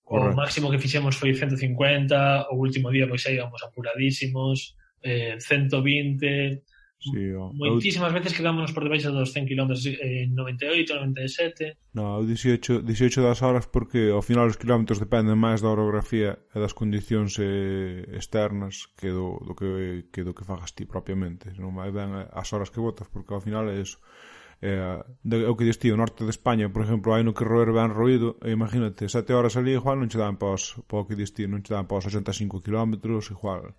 o 0.07 0.15
Correcto. 0.15 0.39
máximo 0.39 0.71
que 0.71 0.79
fixemos 0.79 1.19
foi 1.19 1.35
150, 1.35 2.47
o 2.51 2.55
último 2.55 2.87
día 2.87 3.11
pois 3.11 3.19
xa 3.19 3.35
íbamos 3.35 3.59
apuradísimos, 3.59 4.79
eh, 5.03 5.35
120, 5.35 6.63
Sí, 6.99 7.31
o... 7.31 7.53
Moitísimas 7.53 8.09
veces 8.13 8.33
quedámonos 8.33 8.73
por 8.73 8.81
debaixo 8.81 9.13
dos 9.13 9.29
100 9.29 9.45
km 9.45 9.71
eh, 10.01 10.25
98, 10.27 10.95
97 10.97 11.77
No, 11.93 12.25
18, 12.25 12.81
18 12.81 13.21
das 13.21 13.41
horas 13.45 13.69
porque 13.69 14.09
ao 14.09 14.25
final 14.25 14.49
os 14.49 14.57
kilómetros 14.57 14.97
dependen 14.97 15.37
máis 15.37 15.61
da 15.61 15.69
orografía 15.69 16.41
e 16.53 16.57
das 16.57 16.73
condicións 16.73 17.37
eh, 17.37 18.01
externas 18.17 18.89
que 18.97 19.13
do, 19.13 19.37
do 19.45 19.53
que, 19.53 20.09
que 20.09 20.25
do 20.25 20.33
que 20.33 20.41
fagas 20.41 20.73
ti 20.73 20.89
propiamente. 20.89 21.53
Non 21.61 21.77
vai 21.77 21.93
ben 21.93 22.17
eh, 22.17 22.25
as 22.33 22.49
horas 22.49 22.73
que 22.73 22.81
botas 22.81 23.05
porque 23.13 23.33
ao 23.33 23.41
final 23.45 23.69
é 23.69 23.77
eso 23.77 24.01
eh, 24.61 25.03
de, 25.23 25.45
o 25.45 25.55
que 25.55 25.65
dixi, 25.65 25.91
o 25.93 25.97
norte 25.97 26.25
de 26.25 26.33
España, 26.33 26.69
por 26.73 26.81
exemplo, 26.81 27.13
hai 27.13 27.21
no 27.21 27.35
que 27.37 27.45
roer 27.45 27.69
ben 27.69 27.93
roído, 27.93 28.41
e 28.41 28.49
imagínate, 28.57 29.05
sete 29.05 29.31
horas 29.37 29.53
ali, 29.53 29.77
igual 29.77 30.01
non 30.01 30.09
che 30.09 30.17
dan 30.17 30.41
paos, 30.41 30.81
pa 30.89 30.97
o 31.01 31.05
que 31.05 31.13
dixi, 31.13 31.45
non 31.45 31.61
che 31.61 31.73
dan 31.77 31.85
pos 31.85 32.09
85 32.09 32.65
km, 32.65 32.97
igual. 33.29 33.77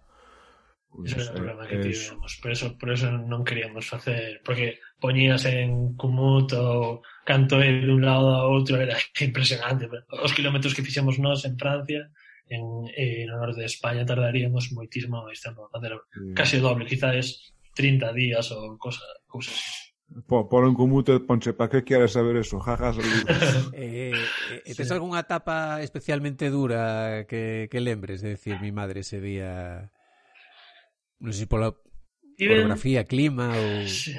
Ese 1.04 1.20
era 1.20 1.30
o 1.30 1.36
problema 1.36 1.68
que 1.68 1.78
tivemos, 1.78 2.36
por 2.42 2.50
eso, 2.50 2.66
por 2.80 2.90
eso 2.90 3.06
non 3.12 3.46
queríamos 3.46 3.86
facer, 3.86 4.40
porque 4.42 4.80
poñías 4.98 5.44
en 5.46 5.94
Kumut 5.94 6.50
ou 6.56 7.04
canto 7.22 7.60
é 7.60 7.70
un 7.70 8.02
lado 8.02 8.34
a 8.34 8.48
outro, 8.48 8.80
era 8.80 8.96
impresionante. 9.28 9.86
Os 10.10 10.34
kilómetros 10.34 10.74
que 10.74 10.82
fixemos 10.82 11.20
nós 11.20 11.44
en 11.44 11.54
Francia, 11.60 12.08
en, 12.48 12.88
eh, 12.96 13.22
en 13.22 13.30
o 13.30 13.38
norte 13.38 13.60
de 13.62 13.70
España 13.70 14.08
tardaríamos 14.08 14.72
moitísimo 14.72 15.22
máis 15.22 15.38
tempo, 15.44 15.68
facer 15.70 15.92
mm. 15.94 16.34
Casi 16.34 16.58
o 16.58 16.64
doble, 16.64 16.88
quizás 16.88 17.52
30 17.76 18.10
días 18.16 18.50
ou 18.50 18.80
cosa, 18.80 19.04
cousas 19.28 19.54
así. 19.54 19.88
Po, 20.26 20.48
polo 20.48 20.72
en 20.72 20.74
comute, 20.74 21.20
ponche, 21.20 21.52
para 21.52 21.68
que 21.68 21.84
queres 21.84 22.16
saber 22.16 22.36
eso? 22.40 22.58
Jajas. 22.58 22.96
Eh, 23.76 24.12
eh, 24.16 24.62
eh, 24.64 24.74
tes 24.74 24.88
sí. 24.88 24.94
algunha 24.94 25.20
etapa 25.20 25.84
especialmente 25.84 26.48
dura 26.48 27.28
que, 27.28 27.68
que 27.70 27.80
lembres? 27.80 28.24
Es 28.24 28.42
de 28.42 28.58
mi 28.58 28.72
madre 28.72 29.00
ese 29.00 29.20
día 29.20 29.92
Non 31.18 31.32
sei 31.34 31.46
pola 31.50 31.74
Tiven... 32.38 32.66
orografía, 32.66 33.02
clima 33.04 33.50
ou... 33.50 33.86
Si 33.86 34.14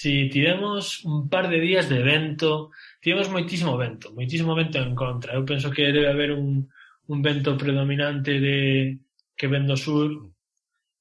sí, 0.00 0.28
tivemos 0.30 1.04
un 1.04 1.28
par 1.28 1.48
de 1.48 1.58
días 1.60 1.88
de 1.88 2.00
vento, 2.00 2.70
tivemos 3.00 3.28
moitísimo 3.28 3.76
vento, 3.76 4.12
moitísimo 4.14 4.54
vento 4.54 4.78
en 4.78 4.94
contra. 4.94 5.34
Eu 5.34 5.44
penso 5.44 5.72
que 5.72 5.92
debe 5.92 6.08
haber 6.08 6.32
un, 6.32 6.68
un 7.08 7.18
vento 7.22 7.56
predominante 7.56 8.38
de 8.40 9.00
que 9.36 9.48
ven 9.48 9.66
do 9.66 9.76
sur, 9.76 10.32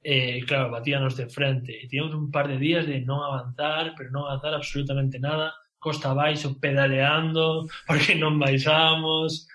eh, 0.03 0.43
claro, 0.47 0.71
batíanos 0.71 1.15
de 1.15 1.27
frente. 1.27 1.71
E 1.71 1.87
tivemos 1.87 2.15
un 2.15 2.31
par 2.31 2.47
de 2.47 2.57
días 2.57 2.87
de 2.87 2.99
non 3.01 3.23
avanzar, 3.23 3.95
pero 3.95 4.11
non 4.11 4.27
avanzar 4.27 4.53
absolutamente 4.55 5.19
nada, 5.19 5.55
costa 5.79 6.11
abaixo 6.11 6.59
pedaleando, 6.59 7.67
porque 7.87 8.15
non 8.15 8.35
baixamos, 8.41 9.47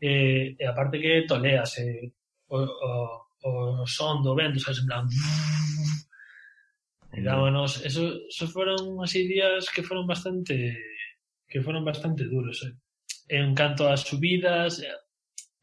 eh, 0.00 0.56
e 0.58 0.64
aparte 0.64 1.00
que 1.00 1.28
toleas, 1.28 1.76
eh, 1.78 2.12
o, 2.48 2.58
o, 2.62 3.23
o 3.44 3.84
son 3.86 4.24
do 4.24 4.34
vento, 4.34 4.58
sabes, 4.58 4.80
en 4.80 4.86
plan... 4.88 5.04
E 7.14 7.22
dámonos... 7.22 7.84
eso, 7.84 8.10
eso 8.26 8.44
foron 8.48 8.98
así 9.04 9.28
días 9.28 9.70
que 9.70 9.86
foron 9.86 10.08
bastante 10.08 10.74
que 11.46 11.62
foron 11.62 11.84
bastante 11.84 12.24
duros. 12.24 12.66
Eh? 12.66 12.74
En 13.28 13.54
canto 13.54 13.86
ás 13.86 14.02
subidas, 14.02 14.82
eh, 14.82 14.90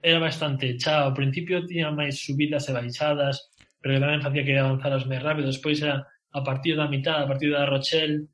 era 0.01 0.19
bastante 0.19 0.77
chao. 0.77 1.11
Ao 1.11 1.17
principio 1.17 1.67
tiña 1.67 1.91
máis 1.91 2.23
subidas 2.23 2.69
e 2.69 2.71
baixadas, 2.71 3.51
pero 3.83 3.99
tamén 3.99 4.23
facía 4.23 4.47
que 4.47 4.55
avanzaras 4.55 5.03
máis 5.09 5.19
rápido. 5.19 5.51
Despois 5.51 5.83
era 5.83 6.07
a 6.31 6.41
partir 6.47 6.79
da 6.79 6.87
mitad, 6.87 7.19
a 7.19 7.27
partir 7.27 7.51
da 7.51 7.67
Rochelle, 7.67 8.31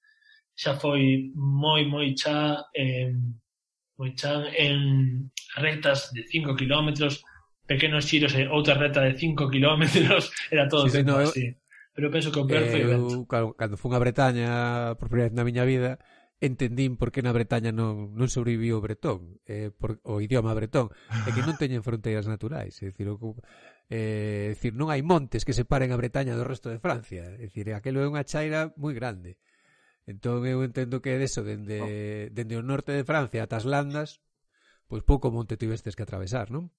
xa 0.53 0.77
foi 0.77 1.33
moi, 1.33 1.81
moi 1.89 2.13
chá, 2.13 2.61
eh, 2.77 3.09
moi 3.97 4.13
chá 4.13 4.45
en 4.53 5.25
rectas 5.57 6.13
de 6.13 6.21
5 6.29 6.53
kilómetros, 6.53 7.25
pequenos 7.67 8.07
xiros 8.07 8.33
e 8.33 8.47
eh, 8.47 8.49
outra 8.49 8.79
reta 8.79 9.03
de 9.03 9.13
5 9.13 9.51
km 9.51 9.83
era 10.55 10.65
todo 10.71 10.87
sí, 10.87 11.03
tempo 11.03 11.19
no, 11.19 11.27
así. 11.27 11.53
Pero 11.93 12.09
penso 12.09 12.31
que 12.31 12.39
o 12.39 12.47
peor 12.47 12.65
foi 12.71 12.81
o 12.85 12.89
vento. 12.89 13.27
Claro, 13.27 13.53
cando 13.59 13.75
fun 13.75 13.91
a 13.91 13.99
Bretaña 13.99 14.49
por 14.95 15.11
primeira 15.11 15.29
vez 15.29 15.35
na 15.35 15.43
miña 15.43 15.67
vida, 15.67 15.99
entendín 16.39 16.95
por 16.95 17.09
que 17.11 17.25
na 17.25 17.33
Bretaña 17.33 17.73
non, 17.73 18.13
non 18.13 18.29
sobreviviu 18.29 18.77
o 18.77 18.83
bretón, 18.85 19.41
eh, 19.49 19.73
por, 19.73 19.97
o 20.05 20.21
idioma 20.21 20.53
bretón, 20.53 20.93
é 21.25 21.29
que 21.33 21.41
non 21.41 21.57
teñen 21.61 21.81
fronteiras 21.81 22.29
naturais, 22.29 22.77
é 22.79 22.93
dicir, 22.93 23.09
o, 23.09 23.17
eh, 23.89 24.53
é 24.53 24.55
dicir, 24.55 24.77
non 24.77 24.93
hai 24.93 25.01
montes 25.01 25.41
que 25.41 25.57
separen 25.57 25.89
a 25.89 25.97
Bretaña 25.97 26.37
do 26.37 26.45
resto 26.45 26.69
de 26.69 26.77
Francia, 26.77 27.33
é 27.35 27.49
dicir, 27.49 27.73
aquilo 27.73 27.99
é 27.99 28.07
unha 28.07 28.21
chaira 28.21 28.71
moi 28.77 28.93
grande. 28.93 29.41
Entón 30.05 30.45
eu 30.45 30.61
entendo 30.63 31.01
que 31.01 31.11
é 31.11 31.17
deso, 31.17 31.41
dende, 31.41 31.81
oh. 31.81 31.89
dende 32.29 32.55
o 32.55 32.63
norte 32.63 32.93
de 32.93 33.03
Francia 33.03 33.43
ata 33.43 33.57
as 33.57 33.65
Landas, 33.65 34.21
pois 34.85 35.01
pouco 35.01 35.33
monte 35.33 35.57
tivestes 35.57 35.97
que 35.97 36.05
atravesar, 36.05 36.53
non? 36.53 36.69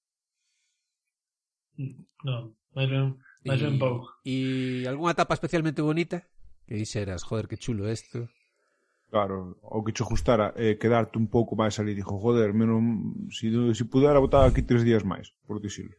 Non, 2.27 2.51
eran, 2.75 3.15
mas 3.47 3.63
ben 3.63 3.79
pouco. 3.79 4.19
E 4.27 4.83
algunha 4.83 5.15
etapa 5.15 5.33
especialmente 5.33 5.79
bonita? 5.79 6.27
Que 6.67 6.75
dixeras, 6.75 7.23
joder, 7.23 7.47
que 7.47 7.57
chulo 7.57 7.87
isto. 7.87 8.27
Claro, 9.09 9.57
o 9.63 9.81
que 9.81 9.95
che 9.95 10.03
gustara 10.03 10.53
é 10.55 10.71
eh, 10.71 10.77
quedarte 10.77 11.17
un 11.17 11.27
pouco 11.31 11.55
máis 11.55 11.79
ali. 11.79 11.95
Dixo, 11.95 12.19
joder, 12.19 12.53
menos, 12.53 12.77
si, 13.33 13.49
si 13.73 13.83
pudera 13.89 14.21
botar 14.21 14.45
aquí 14.45 14.61
tres 14.61 14.85
días 14.85 15.01
máis, 15.01 15.33
por 15.47 15.57
dicirlo. 15.57 15.97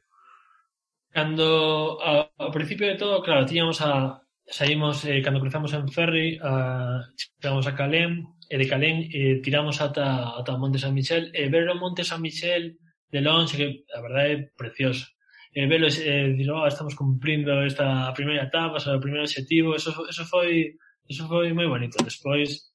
Cando, 1.11 1.99
ao 1.99 2.55
principio 2.55 2.87
de 2.87 2.95
todo, 2.95 3.19
claro, 3.27 3.43
tiñamos 3.43 3.83
a, 3.83 4.23
saímos, 4.47 5.03
eh, 5.11 5.23
cando 5.27 5.43
cruzamos 5.43 5.75
en 5.75 5.91
ferry, 5.91 6.39
a, 6.39 7.03
chegamos 7.19 7.67
a 7.67 7.75
Calem, 7.75 8.31
e 8.47 8.55
de 8.55 8.67
Calem 8.71 9.11
eh, 9.11 9.43
tiramos 9.43 9.83
ata, 9.83 10.39
ata 10.39 10.55
Monte 10.55 10.79
San 10.79 10.95
Michel, 10.95 11.35
e 11.35 11.51
ver 11.51 11.67
o 11.67 11.75
Monte 11.75 12.07
San 12.07 12.23
Michel 12.23 12.79
de 13.11 13.21
longe, 13.27 13.59
que 13.59 13.67
a 13.91 13.99
verdade 14.07 14.31
é 14.31 14.39
precioso 14.55 15.11
eh, 15.55 15.67
velo 15.67 15.87
e 15.87 15.91
eh, 15.91 16.33
dicir, 16.35 16.51
oh, 16.53 16.67
estamos 16.67 16.95
cumprindo 16.95 17.63
esta 17.63 18.13
primeira 18.13 18.45
etapa, 18.45 18.79
o 18.79 19.01
primeiro 19.01 19.25
objetivo, 19.25 19.75
eso, 19.75 19.91
eso 20.09 20.25
foi 20.27 20.77
eso 21.09 21.27
foi 21.27 21.53
moi 21.53 21.67
bonito. 21.67 21.99
Despois, 22.05 22.73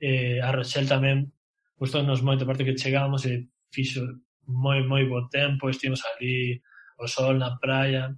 eh, 0.00 0.40
a 0.40 0.50
Rochelle 0.52 0.88
tamén 0.88 1.32
gustounos 1.76 2.22
moito, 2.22 2.46
parte 2.48 2.64
que 2.64 2.78
chegamos 2.78 3.26
e 3.26 3.48
fixo 3.70 4.00
moi, 4.48 4.80
moi 4.84 5.04
bo 5.08 5.28
tempo, 5.28 5.68
estivemos 5.68 6.02
ali, 6.04 6.60
o 6.98 7.06
sol 7.08 7.36
na 7.36 7.56
praia, 7.60 8.12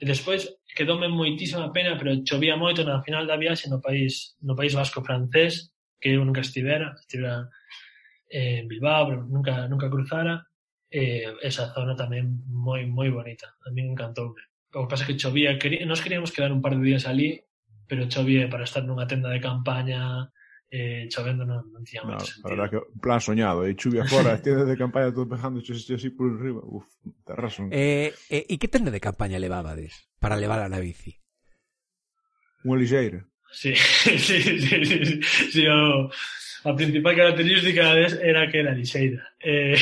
E 0.00 0.04
despois 0.04 0.42
quedoume 0.76 1.08
moitísima 1.08 1.72
pena, 1.72 1.96
pero 1.96 2.22
chovía 2.28 2.56
moito 2.56 2.82
na 2.82 3.02
final 3.06 3.24
da 3.26 3.40
viaxe 3.40 3.70
no 3.70 3.80
país 3.80 4.36
no 4.42 4.54
país 4.58 4.74
vasco 4.74 5.00
francés, 5.08 5.72
que 6.00 6.10
eu 6.10 6.24
nunca 6.24 6.42
estivera, 6.42 6.94
estivera 6.98 7.48
eh, 8.28 8.60
en 8.60 8.68
Bilbao, 8.68 9.06
pero 9.08 9.20
nunca 9.24 9.68
nunca 9.68 9.88
cruzara 9.88 10.44
eh, 10.94 11.34
esa 11.42 11.74
zona 11.74 11.98
tamén 11.98 12.46
moi 12.46 12.86
moi 12.86 13.10
bonita. 13.10 13.58
A 13.66 13.74
mí 13.74 13.82
encantoume. 13.82 14.46
O 14.70 14.86
que 14.86 14.90
pasa 14.94 15.02
é 15.02 15.08
que 15.10 15.18
chovía, 15.18 15.58
querí, 15.58 15.82
nos 15.82 15.98
queríamos 15.98 16.30
quedar 16.30 16.54
un 16.54 16.62
par 16.62 16.78
de 16.78 16.86
días 16.86 17.10
ali, 17.10 17.42
pero 17.90 18.06
chovía 18.06 18.46
para 18.46 18.62
estar 18.62 18.86
nunha 18.86 19.10
tenda 19.10 19.26
de 19.26 19.42
campaña 19.42 20.30
eh, 20.70 21.06
chovendo 21.10 21.42
non, 21.42 21.66
non 21.74 21.82
tiña 21.82 22.06
no, 22.06 22.14
moito 22.14 22.30
sentido. 22.30 22.46
Verdad 22.46 22.70
que 22.70 22.78
plan 23.02 23.18
soñado, 23.18 23.66
¿eh? 23.66 23.74
e 23.74 23.78
chuvia 23.78 24.06
fora, 24.06 24.38
tenda 24.44 24.62
de 24.62 24.78
campaña 24.78 25.10
todo 25.10 25.26
pegando 25.26 25.58
así 25.58 26.10
por 26.14 26.30
riba. 26.38 26.62
Uf, 26.62 26.86
terras 27.26 27.58
un... 27.58 27.74
Eh, 27.74 28.14
eh, 28.30 28.46
e 28.46 28.54
que 28.54 28.70
tenda 28.70 28.94
de 28.94 29.02
campaña 29.02 29.42
levabades 29.42 30.06
para 30.22 30.38
levar 30.38 30.62
a 30.62 30.70
na 30.70 30.78
bici? 30.78 31.18
Unha 32.62 32.78
lixeira. 32.78 33.26
Sí, 33.54 33.70
sí, 33.70 34.18
sí, 34.18 34.42
sí, 34.66 34.82
sí, 34.82 35.22
sí, 35.22 35.62
o, 35.70 36.10
a 36.66 36.74
principal 36.74 37.14
característica 37.14 37.94
era 37.94 38.50
que 38.50 38.58
era 38.58 38.74
lixeira. 38.74 39.22
Eh, 39.38 39.78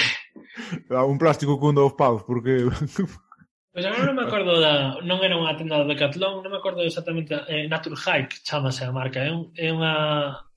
un 0.91 1.19
plástico 1.19 1.59
cun 1.59 1.75
dos 1.75 1.95
paus, 1.95 2.23
porque... 2.25 2.69
Pois 3.73 3.89
pues 3.89 3.89
agora 3.89 4.12
non 4.12 4.17
me 4.21 4.25
acordo 4.29 4.61
da... 4.61 5.01
Non 5.01 5.25
era 5.25 5.33
unha 5.33 5.57
tenda 5.57 5.81
de 5.81 5.97
Decathlon, 5.97 6.45
non 6.45 6.53
me 6.53 6.61
acordo 6.61 6.85
exactamente... 6.85 7.33
Eh, 7.49 7.65
Nature 7.73 7.97
Hike 7.97 8.45
chamase 8.45 8.85
a 8.85 8.93
marca. 8.93 9.25
É, 9.25 9.33
un, 9.33 9.49
é 9.57 9.73
unha 9.73 9.97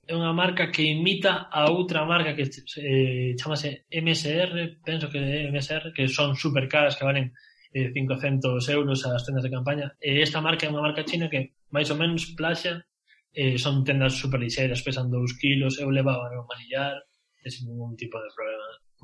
é 0.06 0.14
unha 0.14 0.30
marca 0.30 0.70
que 0.70 0.86
imita 0.86 1.50
a 1.50 1.66
outra 1.66 2.06
marca 2.06 2.30
que 2.36 2.46
eh, 2.46 3.34
chamase 3.34 3.90
MSR, 3.90 4.78
penso 4.86 5.10
que 5.10 5.18
é 5.18 5.50
MSR, 5.50 5.90
que 5.90 6.06
son 6.06 6.38
super 6.38 6.70
caras, 6.70 6.94
que 6.94 7.02
valen 7.02 7.34
eh, 7.74 7.90
500 7.90 8.62
euros 8.70 9.02
as 9.02 9.24
tendas 9.26 9.42
de 9.42 9.50
campaña. 9.50 9.96
E 9.98 10.22
esta 10.22 10.38
marca 10.40 10.64
é 10.64 10.70
unha 10.70 10.84
marca 10.84 11.02
china 11.02 11.26
que 11.26 11.58
máis 11.74 11.90
ou 11.90 11.98
menos 11.98 12.36
plaxa, 12.38 12.86
eh, 13.34 13.58
son 13.58 13.82
tendas 13.82 14.14
super 14.14 14.38
lixeiras, 14.38 14.80
pesan 14.80 15.10
2 15.10 15.40
kilos, 15.42 15.76
eu 15.82 15.90
levaba 15.90 16.30
no 16.30 16.46
manillar, 16.46 17.02
é 17.42 17.50
sin 17.50 17.66
ningún 17.66 17.98
tipo 17.98 18.16
de 18.22 18.30
problema 18.30 18.55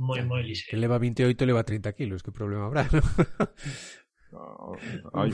moi, 0.02 0.18
moi 0.26 0.42
lixe. 0.42 0.66
Que 0.66 0.76
leva 0.76 0.98
28 0.98 1.46
leva 1.46 1.62
30 1.62 1.94
kilos, 1.94 2.26
que 2.26 2.34
problema 2.34 2.66
habrá, 2.66 2.90
non? 2.90 3.06
Ah, 4.32 4.72
hai, 5.12 5.30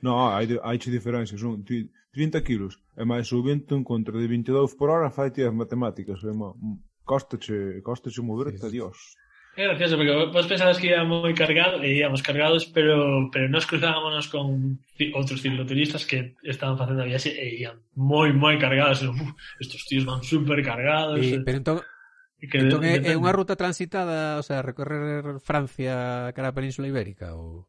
no, 0.00 0.30
hai, 0.30 0.46
hai 0.62 0.78
che 0.78 0.90
diferencias, 0.90 1.40
son 1.40 1.64
30 1.66 2.46
kilos 2.46 2.78
e 2.96 3.02
máis 3.02 3.26
o 3.34 3.42
vento 3.42 3.74
en 3.74 3.82
contra 3.82 4.14
de 4.14 4.30
22 4.30 4.78
por 4.78 4.88
hora 4.90 5.10
fai 5.10 5.34
as 5.34 5.50
matemáticas, 5.50 6.22
é 6.22 6.30
má, 6.30 6.54
mm, 6.54 6.78
costache, 7.02 7.82
costache 7.82 8.22
moverte, 8.22 8.62
sí, 8.62 8.70
dios. 8.70 9.18
É 9.56 9.66
gracioso, 9.66 9.96
porque 9.96 10.14
vos 10.34 10.46
pensabas 10.46 10.78
que 10.78 10.88
íamos 10.90 11.22
moi 11.22 11.34
cargados, 11.34 11.78
e 11.82 12.02
íamos 12.02 12.22
cargados, 12.22 12.66
pero, 12.66 13.30
pero 13.30 13.46
nos 13.46 13.66
cruzábamos 13.66 14.26
con 14.26 14.82
outros 15.14 15.42
cicloturistas 15.42 16.06
que 16.06 16.34
estaban 16.42 16.78
facendo 16.78 17.02
a 17.02 17.06
viaxe 17.06 17.30
e 17.30 17.62
ían 17.62 17.78
moi, 17.94 18.34
moi 18.34 18.58
cargados. 18.58 19.06
Estos 19.62 19.86
tíos 19.86 20.06
van 20.06 20.26
super 20.26 20.58
cargados. 20.62 21.22
E, 21.22 21.38
pero 21.46 21.58
entón, 21.62 21.78
Que 22.50 22.58
entón 22.58 22.82
de, 22.82 23.00
é, 23.00 23.12
é 23.12 23.18
unha 23.18 23.32
ruta 23.32 23.56
transitada, 23.56 24.40
o 24.40 24.44
sea, 24.44 24.60
recorrer 24.60 25.38
Francia 25.40 26.30
cara 26.36 26.50
a 26.50 26.56
Península 26.56 26.90
Ibérica 26.90 27.34
ou 27.34 27.68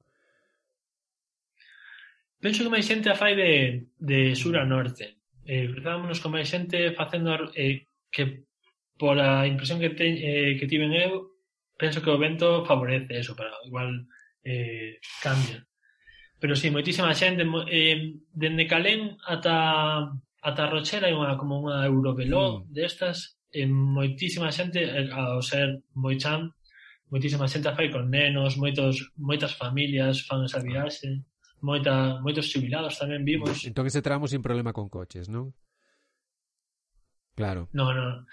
Penso 2.46 2.62
que 2.62 2.70
máis 2.70 2.86
xente 2.86 3.10
a 3.10 3.18
fai 3.18 3.34
de, 3.34 3.52
de 3.98 4.38
sur 4.38 4.54
a 4.60 4.66
norte. 4.68 5.18
Eh, 5.50 5.66
cruzámonos 5.72 6.22
con 6.22 6.36
máis 6.36 6.46
xente 6.46 6.94
facendo 6.94 7.34
eh, 7.58 7.90
que 8.14 8.46
por 9.02 9.18
a 9.18 9.48
impresión 9.50 9.82
que, 9.82 9.90
te, 9.98 10.06
eh, 10.06 10.54
que 10.60 10.70
tiven 10.70 10.94
eu, 10.94 11.34
penso 11.74 12.06
que 12.06 12.14
o 12.14 12.22
vento 12.22 12.62
favorece 12.62 13.18
eso, 13.18 13.34
para 13.34 13.50
igual 13.66 14.06
eh, 14.46 15.02
cambia. 15.26 15.66
Pero 16.38 16.54
sí, 16.54 16.70
moitísima 16.70 17.18
xente, 17.18 17.48
eh, 17.72 18.14
dende 18.30 18.70
Calén 18.70 19.18
ata 19.26 20.14
ata 20.46 20.70
Rochela 20.70 21.10
hai 21.10 21.18
unha 21.18 21.34
como 21.42 21.58
unha 21.58 21.82
Eurovelo 21.90 22.62
mm. 22.62 22.70
destas 22.70 23.42
e 23.56 23.64
moitísima 23.66 24.52
xente, 24.52 24.84
eh, 24.84 25.08
ao 25.16 25.40
ser 25.40 25.80
moi 25.96 26.20
chan, 26.20 26.52
moitísima 27.08 27.48
xente 27.48 27.72
a 27.72 27.76
fai 27.76 27.88
con 27.88 28.12
nenos, 28.12 28.60
moitos, 28.60 29.16
moitas 29.16 29.56
familias 29.56 30.28
fan 30.28 30.44
esa 30.44 30.60
ah. 30.60 30.68
viaxe, 30.68 31.24
moita, 31.64 32.20
moitos 32.20 32.52
jubilados 32.52 33.00
tamén 33.00 33.24
vimos. 33.24 33.64
Entón 33.64 33.88
ese 33.88 34.04
tramo 34.04 34.28
sin 34.28 34.44
problema 34.44 34.76
con 34.76 34.92
coches, 34.92 35.32
non? 35.32 35.56
Claro. 37.36 37.72
No, 37.72 37.96
no 37.96 38.28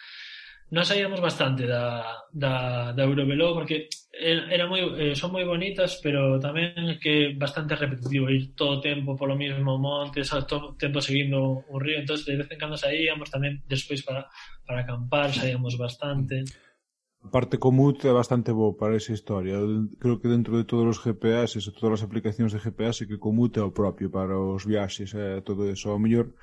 nós 0.72 0.88
saíamos 0.88 1.20
bastante 1.20 1.68
da, 1.68 2.24
da, 2.32 2.92
da 2.92 3.04
Eurovelo 3.04 3.52
porque 3.52 3.92
er, 4.08 4.48
era 4.48 4.64
moi, 4.64 4.80
eh, 4.96 5.12
son 5.12 5.28
moi 5.28 5.44
bonitas 5.44 6.00
pero 6.00 6.40
tamén 6.40 6.96
que 6.96 7.36
bastante 7.36 7.76
repetitivo 7.76 8.32
ir 8.32 8.56
todo 8.56 8.80
o 8.80 8.82
tempo 8.82 9.12
polo 9.12 9.36
mismo 9.36 9.76
monte 9.76 10.24
xa, 10.24 10.48
todo 10.48 10.72
o 10.72 10.76
tempo 10.80 11.04
seguindo 11.04 11.60
o 11.68 11.76
río 11.76 12.00
entonces 12.00 12.24
de 12.24 12.40
vez 12.40 12.48
en 12.48 12.56
cando 12.56 12.80
saíamos 12.80 13.28
tamén 13.28 13.60
despois 13.68 14.00
para, 14.00 14.32
para 14.64 14.80
acampar 14.80 15.28
saíamos 15.36 15.76
bastante 15.76 16.48
parte 17.28 17.60
comut 17.60 18.00
é 18.08 18.12
bastante 18.12 18.50
bo 18.50 18.74
para 18.74 18.96
esa 18.96 19.12
historia. 19.12 19.54
Creo 20.00 20.18
que 20.18 20.26
dentro 20.26 20.58
de 20.58 20.64
todos 20.64 20.98
os 20.98 20.98
GPS 20.98 21.54
e 21.54 21.70
todas 21.70 22.02
as 22.02 22.06
aplicacións 22.08 22.50
de 22.50 22.58
GPS 22.58 23.06
que 23.06 23.20
comut 23.20 23.54
é 23.60 23.62
o 23.62 23.70
propio 23.70 24.10
para 24.10 24.34
os 24.34 24.66
viaxes 24.66 25.14
e 25.14 25.38
todo 25.46 25.70
eso. 25.70 25.94
Ao 25.94 26.02
mellor, 26.02 26.34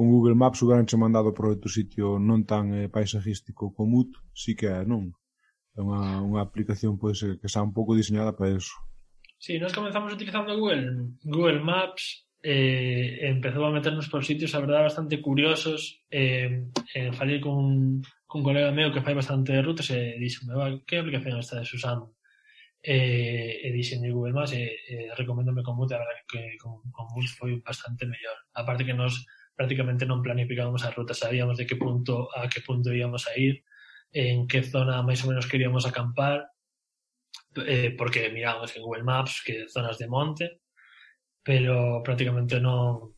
con 0.00 0.08
Google 0.08 0.34
Maps 0.34 0.62
hubieranche 0.62 0.96
mandado 0.96 1.34
para 1.36 1.52
outro 1.52 1.68
sitio 1.68 2.16
non 2.16 2.48
tan 2.48 2.72
eh, 2.72 2.88
paisajístico 2.88 3.68
como 3.76 4.00
UT, 4.00 4.16
sí 4.32 4.56
que 4.56 4.64
é, 4.64 4.80
non? 4.80 5.12
É 5.76 5.84
unha, 5.84 6.24
unha 6.24 6.40
aplicación 6.40 6.96
pois, 6.96 7.20
pues, 7.20 7.36
que 7.36 7.44
está 7.44 7.60
un 7.60 7.76
pouco 7.76 7.92
diseñada 7.92 8.32
para 8.32 8.56
eso. 8.56 8.72
Sí, 9.36 9.60
nós 9.60 9.76
comenzamos 9.76 10.08
utilizando 10.16 10.56
Google, 10.56 11.20
Google 11.20 11.60
Maps, 11.60 12.24
eh, 12.40 13.28
empezou 13.28 13.68
a 13.68 13.76
meternos 13.76 14.08
por 14.08 14.24
sitios, 14.24 14.56
a 14.56 14.64
verdade, 14.64 14.88
bastante 14.88 15.20
curiosos. 15.20 16.00
Eh, 16.08 16.72
eh, 16.96 17.12
falei 17.12 17.36
con, 17.36 18.00
con 18.24 18.40
un 18.40 18.46
colega 18.48 18.72
meu 18.72 18.88
que 18.96 19.04
fai 19.04 19.12
bastante 19.12 19.52
rutas 19.60 19.92
e 19.92 20.16
dixenme, 20.16 20.56
va, 20.56 20.80
que 20.80 20.96
aplicación 20.96 21.36
estás 21.36 21.68
usando? 21.76 22.16
Eh, 22.80 23.68
e 23.68 23.68
dixen 23.76 24.00
de 24.00 24.08
Google 24.08 24.32
Maps 24.32 24.56
eh, 24.56 24.64
eh, 24.64 24.72
e, 24.72 24.94
eh, 25.04 25.08
recomendome 25.12 25.60
con 25.60 25.76
Boot, 25.76 25.92
a 25.92 26.00
verdade 26.00 26.24
que 26.24 26.56
con, 26.56 26.80
con 26.88 27.04
Boot 27.12 27.28
foi 27.36 27.60
bastante 27.60 28.08
mellor. 28.08 28.48
A 28.56 28.64
parte 28.64 28.88
que 28.88 28.96
nos 28.96 29.28
prácticamente 29.60 30.08
non 30.08 30.24
planificábamos 30.24 30.88
as 30.88 30.96
rutas, 30.96 31.20
sabíamos 31.20 31.60
de 31.60 31.68
que 31.68 31.76
punto 31.76 32.32
a 32.32 32.48
que 32.48 32.64
punto 32.64 32.96
íamos 32.96 33.28
a 33.28 33.36
ir, 33.36 33.60
en 34.08 34.48
que 34.48 34.64
zona 34.64 35.04
máis 35.04 35.20
ou 35.20 35.28
menos 35.28 35.44
queríamos 35.44 35.84
acampar, 35.84 36.48
eh, 37.68 37.92
porque 37.92 38.32
mirábamos 38.32 38.72
en 38.72 38.80
Google 38.80 39.04
Maps 39.04 39.44
que 39.44 39.68
zonas 39.68 40.00
de 40.00 40.08
monte, 40.08 40.64
pero 41.44 42.00
prácticamente 42.00 42.56
non 42.56 43.12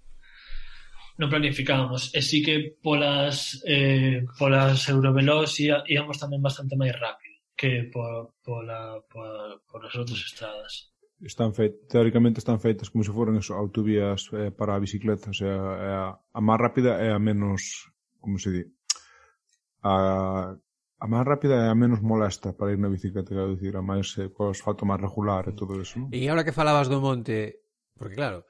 non 1.23 1.31
planificábamos. 1.31 2.11
E 2.11 2.19
sí 2.19 2.43
que 2.43 2.75
polas, 2.83 3.63
eh, 3.63 4.27
polas 4.35 4.83
Eurovelos 4.91 5.63
íamos 5.63 6.19
tamén 6.19 6.43
bastante 6.43 6.75
máis 6.75 6.91
rápido 6.99 7.39
que 7.55 7.87
por, 7.87 8.35
pola, 8.43 8.99
por, 9.07 9.63
por 9.71 9.87
as 9.87 9.95
outras 9.95 10.27
estradas 10.27 10.92
están 11.23 11.55
feitas, 11.55 11.89
teóricamente 11.89 12.39
están 12.39 12.61
feitas 12.61 12.91
como 12.91 13.05
se 13.05 13.13
foran 13.13 13.37
eso, 13.37 13.55
autovías 13.55 14.29
eh, 14.33 14.51
para 14.51 14.75
a 14.75 14.83
bicicleta, 14.83 15.31
o 15.31 15.37
sea, 15.37 15.55
é 15.55 15.91
a, 15.95 16.07
a 16.19 16.41
máis 16.43 16.59
rápida 16.59 16.99
é 16.99 17.15
a 17.15 17.21
menos, 17.23 17.91
como 18.19 18.39
se 18.39 18.51
di, 18.51 18.63
a, 19.83 20.55
a 20.99 21.07
máis 21.07 21.27
rápida 21.27 21.55
é 21.63 21.69
a 21.71 21.79
menos 21.79 22.03
molesta 22.03 22.55
para 22.55 22.75
ir 22.75 22.79
na 22.83 22.91
bicicleta, 22.91 23.31
quero 23.31 23.55
dicir, 23.55 23.75
a 23.79 23.83
máis 23.83 24.11
eh, 24.19 24.31
co 24.35 24.51
asfalto 24.51 24.83
máis 24.83 24.99
regular 24.99 25.47
e 25.47 25.55
todo 25.55 25.79
eso. 25.79 26.03
¿no? 26.03 26.07
E 26.11 26.27
agora 26.27 26.47
que 26.47 26.55
falabas 26.55 26.91
do 26.91 26.99
monte, 26.99 27.63
porque 27.95 28.19
claro, 28.19 28.43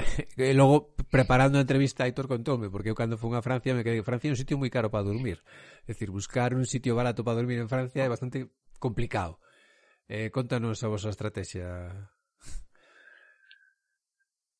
e 0.40 0.56
logo 0.56 0.96
preparando 1.12 1.60
a 1.60 1.64
entrevista 1.64 2.08
Aitor 2.08 2.28
contoume, 2.28 2.72
porque 2.72 2.88
eu 2.88 2.96
cando 2.96 3.20
fui 3.20 3.36
a 3.36 3.44
Francia 3.44 3.76
me 3.76 3.84
quedei, 3.84 4.00
Francia 4.00 4.28
é 4.28 4.34
un 4.34 4.40
sitio 4.40 4.56
moi 4.56 4.72
caro 4.72 4.88
para 4.88 5.04
dormir. 5.04 5.44
É 5.84 5.92
dicir, 5.92 6.08
buscar 6.08 6.56
un 6.56 6.64
sitio 6.64 6.96
barato 6.96 7.20
para 7.20 7.36
dormir 7.36 7.60
en 7.60 7.68
Francia 7.68 8.04
é 8.04 8.08
bastante 8.08 8.48
complicado. 8.80 9.36
Eh, 10.10 10.28
contanos 10.34 10.82
a 10.82 10.90
vosa 10.90 11.14
estrategia. 11.14 11.86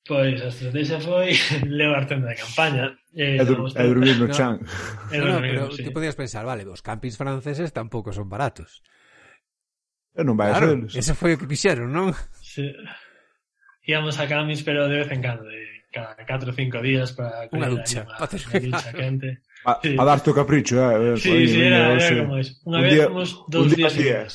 Pois 0.07 0.39
a 0.39 0.47
estrategia 0.47 1.03
foi 1.03 1.35
levar 1.67 2.07
tenda 2.07 2.31
de 2.31 2.39
campaña 2.39 2.95
eh, 3.19 3.35
e, 3.35 3.43
dur 3.43 3.67
e 3.67 3.83
dormir 3.83 4.15
no 4.15 4.31
chan. 4.31 4.63
No, 5.11 5.27
no, 5.27 5.35
no, 5.35 5.41
pero 5.43 5.63
sí. 5.75 5.83
te 5.83 5.91
podías 5.91 6.15
pensar, 6.15 6.47
vale, 6.47 6.63
os 6.71 6.87
campings 6.87 7.19
franceses 7.19 7.75
tampouco 7.75 8.15
son 8.15 8.31
baratos. 8.31 8.87
Eu 10.15 10.23
non 10.23 10.39
vai 10.39 10.55
claro, 10.55 10.87
a 10.87 10.87
ser. 10.87 11.03
Ese 11.03 11.19
foi 11.19 11.35
o 11.35 11.39
que 11.43 11.51
fixeron, 11.51 11.91
non? 11.91 12.15
Sí. 12.39 12.71
Íamos 13.91 14.23
a 14.23 14.31
campings, 14.31 14.63
pero 14.63 14.87
de 14.87 15.03
vez 15.03 15.11
en 15.11 15.19
cando, 15.19 15.51
de 15.51 15.67
cada 15.91 16.15
4 16.15 16.47
ou 16.47 16.55
5 16.55 16.79
días 16.79 17.11
para 17.19 17.51
unha 17.51 17.67
ducha, 17.67 18.07
unha, 18.07 18.23
unha 18.23 18.63
ducha 18.71 18.91
quente. 19.03 19.43
A, 19.67 19.83
sí. 19.83 19.99
a 19.99 20.03
darte 20.07 20.31
o 20.31 20.35
capricho, 20.39 20.79
eh? 20.79 20.95
eh 20.95 21.17
sí, 21.19 21.51
sí, 21.51 21.59
era, 21.59 21.91
era, 21.91 22.07
era 22.07 22.23
como 22.23 22.39
eso. 22.39 22.55
Unha 22.63 22.79
un 22.79 22.85
vez 22.87 22.95
día, 22.95 23.07
fomos 23.11 23.31
dos 23.51 23.67
un 23.67 23.75
días. 23.75 23.99
días. 23.99 24.33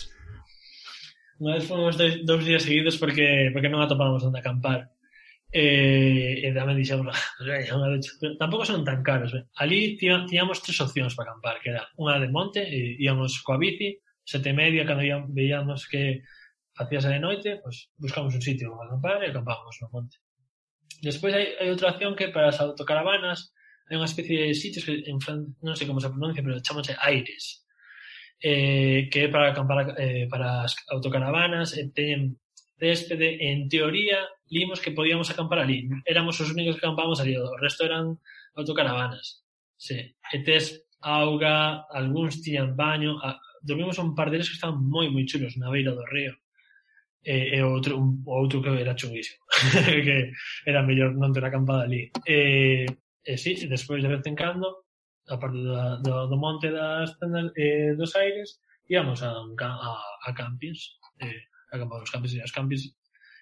Mas 1.40 1.68
fomos 1.68 1.98
dois, 2.00 2.24
dous 2.24 2.44
días 2.46 2.64
seguidos 2.64 2.96
porque, 2.96 3.52
porque 3.52 3.68
non 3.68 3.84
atopábamos 3.84 4.24
onde 4.24 4.40
acampar. 4.40 4.92
Eh, 5.52 6.44
e 6.44 6.50
tamén 6.52 6.76
dixemos, 6.76 7.12
ah, 7.12 7.20
tampouco 8.40 8.68
son 8.68 8.84
tan 8.84 9.04
caros. 9.04 9.32
Eh. 9.36 9.44
Ali 9.56 9.96
tiñamos 10.00 10.60
tres 10.64 10.80
opcións 10.84 11.16
para 11.16 11.32
acampar, 11.32 11.60
que 11.64 11.72
era 11.76 11.88
unha 12.00 12.20
de 12.20 12.28
monte, 12.32 12.64
e 12.64 13.00
íamos 13.00 13.40
coa 13.44 13.60
bici, 13.60 14.00
sete 14.24 14.52
e 14.52 14.58
media, 14.58 14.84
cando 14.84 15.04
íamos, 15.04 15.32
veíamos 15.32 15.88
que 15.88 16.24
facíase 16.76 17.08
de 17.08 17.24
noite, 17.24 17.60
pues, 17.64 17.88
buscamos 17.96 18.36
un 18.36 18.44
sitio 18.44 18.76
para 18.76 18.92
acampar 18.92 19.24
e 19.24 19.32
acampábamos 19.32 19.76
no 19.80 19.88
monte. 19.92 20.20
Despois 21.00 21.32
hai, 21.32 21.56
hai 21.60 21.68
outra 21.72 21.92
opción 21.92 22.16
que 22.16 22.32
para 22.32 22.52
as 22.52 22.60
autocaravanas 22.60 23.56
hai 23.88 23.96
unha 23.96 24.10
especie 24.10 24.52
de 24.52 24.56
sitios 24.56 24.84
que 24.84 25.08
en 25.08 25.20
Fran... 25.24 25.56
non 25.64 25.76
sei 25.76 25.88
como 25.88 26.04
se 26.04 26.12
pronuncia, 26.12 26.44
pero 26.44 26.60
chamanse 26.60 26.96
aires 27.00 27.64
eh, 28.42 29.08
que 29.12 29.20
é 29.20 29.28
para 29.28 29.52
acampar 29.52 29.96
eh, 29.98 30.28
para 30.30 30.64
as 30.64 30.76
autocaravanas, 30.90 31.78
e 31.78 31.90
teñen 31.92 32.38
céspede, 32.80 33.40
en 33.40 33.70
teoría, 33.70 34.28
limos 34.50 34.80
que 34.80 34.92
podíamos 34.92 35.32
acampar 35.32 35.60
ali. 35.60 35.88
Éramos 36.06 36.40
os 36.40 36.52
únicos 36.52 36.76
que 36.76 36.86
acampamos 36.86 37.20
ali, 37.20 37.38
o 37.38 37.56
resto 37.58 37.86
eran 37.86 38.20
autocaravanas. 38.56 39.44
Sí. 39.78 40.16
E 40.32 40.38
tes 40.44 40.86
auga, 41.02 41.86
algúns 41.92 42.42
tiñan 42.42 42.76
baño, 42.76 43.20
a... 43.24 43.40
dormimos 43.62 43.98
un 43.98 44.14
par 44.14 44.30
deles 44.30 44.50
que 44.50 44.58
estaban 44.58 44.78
moi, 44.78 45.10
moi 45.10 45.26
chulos 45.26 45.58
na 45.58 45.72
beira 45.72 45.96
do 45.96 46.06
río. 46.06 46.34
E, 47.26 47.58
e 47.58 47.60
outro, 47.66 47.98
un, 47.98 48.22
outro 48.30 48.62
que 48.62 48.70
era 48.70 48.94
chunguísimo, 48.94 49.42
que 50.06 50.30
era 50.70 50.86
mellor 50.86 51.18
non 51.18 51.34
ter 51.34 51.42
acampada 51.42 51.90
ali. 51.90 52.14
E, 52.22 52.86
e 53.26 53.34
sí, 53.42 53.58
despois 53.66 54.06
de 54.06 54.10
vez 54.14 54.22
en 54.30 54.38
cando, 54.38 54.85
a 55.28 55.36
parte 55.38 55.58
da, 55.58 55.98
do, 56.02 56.28
do 56.28 56.38
monte 56.38 56.70
das 56.70 57.18
tendas 57.18 57.52
eh, 57.58 57.94
dos 57.98 58.14
aires 58.16 58.62
íamos 58.86 59.24
a, 59.26 59.34
a, 59.34 59.92
a 60.26 60.30
campings 60.34 61.02
eh, 61.20 61.50
a 61.72 61.80
campar 61.80 62.02
os 62.02 62.12
campings 62.12 62.34
e 62.38 62.42
as 62.42 62.54
campings 62.54 62.94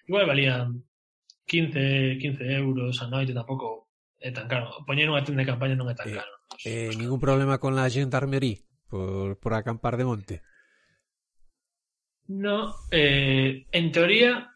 igual 0.08 0.26
valían 0.26 0.80
15, 1.46 2.16
15 2.20 2.40
euros 2.56 2.96
a 3.02 3.06
noite 3.08 3.36
tampouco 3.36 3.84
é 4.24 4.32
tan 4.32 4.48
caro. 4.48 4.72
Poñer 4.88 5.12
unha 5.12 5.20
tenda 5.20 5.44
de 5.44 5.50
campaña 5.52 5.76
non 5.76 5.92
é 5.92 5.94
tan 5.94 6.08
eh, 6.08 6.16
caro 6.16 6.34
eh, 6.64 6.86
pues, 6.86 6.98
ningún 6.98 7.20
problema 7.20 7.58
con 7.58 7.76
la 7.76 7.90
gendarmería 7.90 8.58
por, 8.88 9.38
por 9.38 9.54
acampar 9.54 9.96
de 9.96 10.04
monte? 10.04 10.42
No, 12.26 12.74
eh, 12.90 13.66
en 13.72 13.92
teoría 13.92 14.50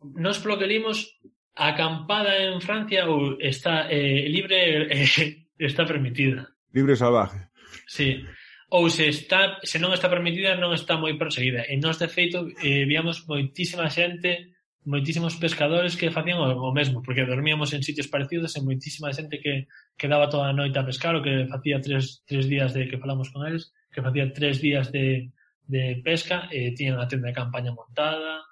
nos 0.00 0.38
polo 0.38 0.58
que 0.58 0.66
limos 0.66 1.20
a 1.54 1.76
acampada 1.76 2.40
en 2.40 2.60
Francia 2.64 3.04
ou 3.04 3.36
está 3.36 3.92
eh, 3.92 4.24
libre 4.28 4.88
eh, 4.96 5.44
está 5.58 5.84
permitida 5.84 6.51
libre 6.72 6.96
salvaje. 6.96 7.48
Sí, 7.86 8.24
ou 8.72 8.88
se 8.88 9.08
está 9.08 9.60
se 9.62 9.78
non 9.78 9.92
está 9.92 10.08
permitida 10.08 10.56
non 10.56 10.72
está 10.72 10.96
moi 10.96 11.12
perseguida. 11.20 11.68
E 11.68 11.76
nós 11.76 12.00
de 12.00 12.08
feito 12.08 12.48
eh, 12.64 12.88
víamos 12.88 13.28
moitísima 13.28 13.88
xente 13.92 14.52
moitísimos 14.82 15.38
pescadores 15.38 15.94
que 15.94 16.10
facían 16.10 16.42
o, 16.42 16.48
o 16.58 16.74
mesmo 16.74 17.04
porque 17.06 17.28
dormíamos 17.28 17.70
en 17.76 17.86
sitios 17.86 18.10
parecidos 18.10 18.56
e 18.58 18.64
moitísima 18.64 19.14
xente 19.14 19.38
que 19.38 19.70
quedaba 19.94 20.32
toda 20.32 20.50
a 20.50 20.56
noite 20.56 20.80
a 20.80 20.88
pescar 20.88 21.14
o 21.14 21.22
que 21.22 21.46
facía 21.46 21.78
tres, 21.78 22.24
tres 22.26 22.50
días 22.50 22.74
de 22.74 22.90
que 22.90 22.98
falamos 22.98 23.30
con 23.30 23.46
eles 23.46 23.70
que 23.92 24.02
facía 24.02 24.32
tres 24.32 24.58
días 24.58 24.90
de, 24.90 25.30
de 25.68 26.00
pesca 26.02 26.48
e 26.50 26.68
eh, 26.68 26.74
tiñan 26.74 26.98
a 26.98 27.06
tenda 27.06 27.30
de 27.30 27.36
campaña 27.36 27.70
montada 27.70 28.42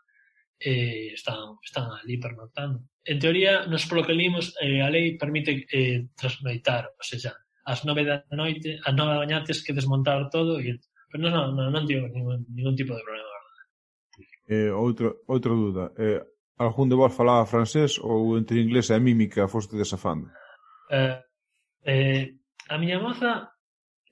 eh, 0.61 1.17
están, 1.17 1.57
están 1.65 1.89
ali 1.91 2.19
pernoctando. 2.19 2.85
En 3.05 3.19
teoría, 3.19 3.65
nos 3.67 3.89
polo 3.89 4.05
que 4.05 4.13
limos 4.13 4.55
eh, 4.61 4.85
a 4.85 4.93
lei 4.93 5.17
permite 5.17 5.65
eh, 5.73 6.13
transmeitar, 6.13 6.93
ou 6.93 7.03
seja, 7.03 7.33
ás 7.71 7.87
nove 7.87 8.03
da 8.03 8.27
noite, 8.35 8.83
ás 8.83 8.95
nove 8.99 9.15
da 9.15 9.23
mañá 9.23 9.39
tes 9.47 9.63
que 9.63 9.73
desmontar 9.73 10.27
todo 10.35 10.59
e 10.59 10.83
pero 11.11 11.27
non, 11.27 11.33
non, 11.33 11.47
non, 11.55 11.69
non 11.75 11.85
ningún, 11.87 12.47
ningún 12.55 12.77
tipo 12.79 12.95
de 12.95 13.03
problema. 13.03 13.31
Eh, 14.51 14.71
outra, 14.71 15.15
outra 15.27 15.53
duda. 15.55 15.93
Eh, 15.99 16.23
algún 16.59 16.89
de 16.89 16.95
vos 16.95 17.15
falaba 17.15 17.47
francés 17.47 17.99
ou 17.99 18.37
entre 18.39 18.61
inglés 18.61 18.91
e 18.91 18.99
mímica 18.99 19.49
foste 19.49 19.79
desafando? 19.79 20.27
Eh, 20.91 21.19
eh, 21.87 22.35
a 22.69 22.79
miña 22.79 22.99
moza 22.99 23.55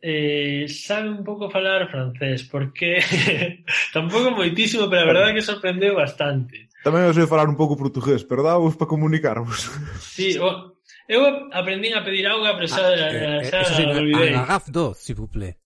eh, 0.01 0.67
sabe 0.71 1.11
un 1.11 1.25
pouco 1.27 1.51
falar 1.51 1.91
francés, 1.91 2.47
porque 2.47 3.03
tampouco 3.95 4.31
moitísimo, 4.31 4.87
pero 4.87 5.03
a 5.03 5.11
verdade 5.11 5.35
que 5.35 5.43
sorprendeu 5.43 5.99
bastante. 5.99 6.71
Tamén 6.87 7.11
eu 7.11 7.15
sei 7.15 7.27
falar 7.27 7.51
un 7.51 7.59
pouco 7.59 7.75
portugués, 7.75 8.23
pero 8.23 8.47
dávos 8.47 8.79
para 8.79 8.91
comunicarvos. 8.91 9.67
sí, 9.99 10.39
o, 10.39 10.78
Eu 11.09 11.25
aprendín 11.57 11.97
a 11.97 12.05
pedir 12.05 12.29
auga, 12.29 12.53
pero 12.53 12.69
xa, 12.69 12.85
ah, 12.85 12.93
eh, 12.93 13.41
eh, 13.41 13.49
xa 13.49 13.65
eh, 13.65 13.73
sí, 13.73 13.83
olvidei. 13.89 14.37
Agaf 14.37 14.69
do, 14.69 14.93
si 14.93 15.17
vous 15.17 15.25
plaît. 15.33 15.57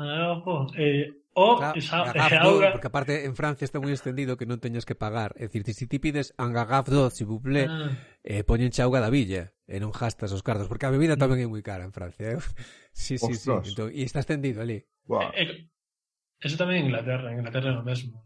Ah, 0.00 0.40
eh, 0.80 1.12
o 1.36 1.60
Aga, 1.60 1.76
esa, 1.76 2.08
agaf 2.08 2.32
auga... 2.48 2.72
Porque 2.72 2.88
aparte 2.88 3.28
en 3.28 3.36
Francia 3.36 3.68
está 3.68 3.84
moi 3.84 3.92
extendido 3.92 4.40
que 4.40 4.48
non 4.48 4.56
teñas 4.56 4.88
que 4.88 4.96
pagar. 4.96 5.36
É 5.36 5.52
dicir, 5.52 5.76
se 5.76 5.84
ti 5.84 6.00
pides 6.00 6.32
angagaf 6.40 6.88
do, 6.88 7.12
si 7.12 7.28
vous 7.28 7.44
plaît, 7.44 7.68
ah. 7.68 7.92
eh, 8.24 8.40
poñenche 8.40 8.80
auga 8.80 9.04
da 9.04 9.12
villa 9.12 9.52
e 9.68 9.76
non 9.76 9.92
gastas 9.92 10.32
os 10.32 10.40
cartos, 10.40 10.64
porque 10.64 10.88
a 10.88 10.94
bebida 10.94 11.20
tamén 11.20 11.44
é 11.44 11.46
moi 11.46 11.60
cara 11.60 11.84
en 11.84 11.92
Francia. 11.92 12.24
Eh? 12.32 12.40
Sí, 12.96 13.20
sí, 13.20 13.36
Ostras. 13.36 13.68
sí. 13.68 13.76
Entón, 13.76 13.92
e 13.92 14.00
está 14.06 14.24
extendido 14.24 14.64
ali. 14.64 14.80
Wow. 15.04 15.28
Eh, 15.36 15.44
eh, 15.44 15.52
eso 16.40 16.56
tamén 16.56 16.80
en 16.80 16.84
Inglaterra, 16.88 17.28
en 17.28 17.44
Inglaterra 17.44 17.68
é 17.68 17.76
o 17.76 17.84
mesmo. 17.84 18.24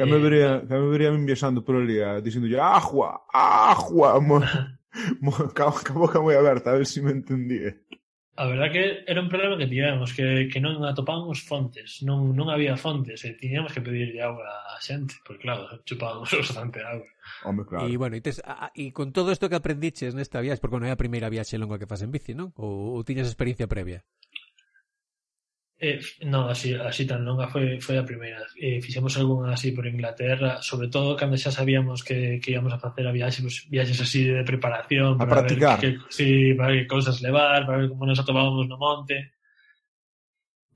Que 0.00 0.06
me, 0.08 0.16
eh, 0.16 0.18
vería, 0.18 0.64
que 0.66 0.74
me 0.74 0.88
verían 0.88 1.26
viaxando 1.26 1.62
por 1.62 1.76
ali, 1.76 2.00
dicindo 2.22 2.48
agua, 2.56 3.20
agua, 3.28 4.18
mo, 4.18 4.40
mo, 5.20 5.32
ca, 5.52 5.68
ca 5.84 5.92
boca 5.92 6.24
moi 6.24 6.32
aberta, 6.32 6.72
a 6.72 6.80
ver 6.80 6.88
se 6.88 6.96
si 6.96 7.00
me 7.04 7.12
entendía. 7.12 7.76
A 8.40 8.46
verdad 8.46 8.72
que 8.72 9.04
era 9.06 9.20
un 9.20 9.28
problema 9.28 9.58
que 9.58 9.66
tivemos, 9.66 10.16
que, 10.16 10.48
que 10.48 10.56
non 10.64 10.80
atopábamos 10.88 11.44
fontes, 11.44 12.00
non, 12.00 12.32
non 12.32 12.48
había 12.48 12.72
fontes, 12.80 13.20
e 13.28 13.36
tiñamos 13.36 13.76
que 13.76 13.84
pedirle 13.84 14.24
agua 14.24 14.48
a 14.72 14.80
xente, 14.80 15.20
porque 15.20 15.44
claro, 15.44 15.68
chupábamos 15.84 16.32
bastante 16.48 16.80
agua. 16.80 17.04
Home, 17.44 17.68
claro. 17.68 17.84
E 17.84 18.00
bueno, 18.00 18.16
e, 18.16 18.24
tes, 18.24 18.40
a, 18.40 18.72
e 18.72 18.96
con 18.96 19.12
todo 19.12 19.28
isto 19.28 19.52
que 19.52 19.60
aprendiches 19.60 20.16
nesta 20.16 20.40
viaxe, 20.40 20.64
porque 20.64 20.80
non 20.80 20.88
é 20.88 20.96
a 20.96 20.96
primeira 20.96 21.28
viaxe 21.28 21.60
longa 21.60 21.76
que 21.76 21.84
fas 21.84 22.00
en 22.00 22.08
bici, 22.08 22.32
non? 22.32 22.56
Ou, 22.56 22.96
ou 22.96 23.04
tiñas 23.04 23.28
experiencia 23.28 23.68
previa? 23.68 24.00
Eh, 25.80 25.96
non, 26.28 26.44
así, 26.52 26.76
así 26.76 27.08
tan 27.08 27.24
longa 27.24 27.48
foi, 27.48 27.80
foi 27.80 27.96
a 27.96 28.04
primeira. 28.04 28.44
Eh, 28.60 28.84
fixemos 28.84 29.16
algunha 29.16 29.56
así 29.56 29.72
por 29.72 29.88
Inglaterra, 29.88 30.60
sobre 30.60 30.92
todo 30.92 31.16
cando 31.16 31.40
xa 31.40 31.48
sabíamos 31.48 32.04
que, 32.04 32.36
que 32.36 32.52
íamos 32.52 32.68
a 32.76 32.78
facer 32.78 33.08
a 33.08 33.16
viaxe, 33.16 33.40
pues, 33.40 33.64
viaxes 33.64 33.96
así 33.96 34.28
de 34.28 34.44
preparación, 34.44 35.16
A 35.16 35.24
para 35.24 35.40
practicar. 35.40 35.80
ver 35.80 35.96
que, 35.96 36.12
sí, 36.12 36.52
para 36.52 36.76
que 36.76 36.84
cousas 36.84 37.24
levar, 37.24 37.64
para 37.64 37.80
ver 37.80 37.88
como 37.88 38.04
nos 38.04 38.20
atopábamos 38.20 38.68
no 38.68 38.76
monte. 38.76 39.32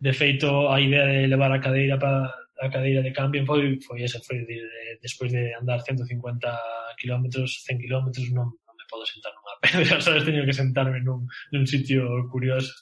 De 0.00 0.12
feito, 0.16 0.72
a 0.72 0.80
idea 0.80 1.04
de 1.04 1.28
levar 1.28 1.52
a 1.52 1.60
cadeira 1.60 2.00
para 2.00 2.32
a 2.64 2.68
cadeira 2.72 3.04
de 3.04 3.12
cambio 3.12 3.44
foi, 3.44 3.76
foi 3.84 4.08
esa, 4.08 4.24
foi 4.24 4.40
de, 4.40 4.56
de, 4.56 4.84
despois 5.04 5.28
de 5.28 5.52
andar 5.52 5.84
150 5.84 6.48
km, 6.96 7.24
100 7.44 7.76
km 7.76 8.08
non, 8.32 8.56
non 8.56 8.74
me 8.78 8.84
podo 8.88 9.04
sentar 9.04 9.36
nunha 9.36 9.60
pedra, 9.68 10.00
sabes, 10.00 10.24
teño 10.24 10.48
que 10.48 10.56
sentarme 10.56 10.96
nun, 11.04 11.28
nun 11.52 11.64
sitio 11.68 12.08
curioso. 12.32 12.72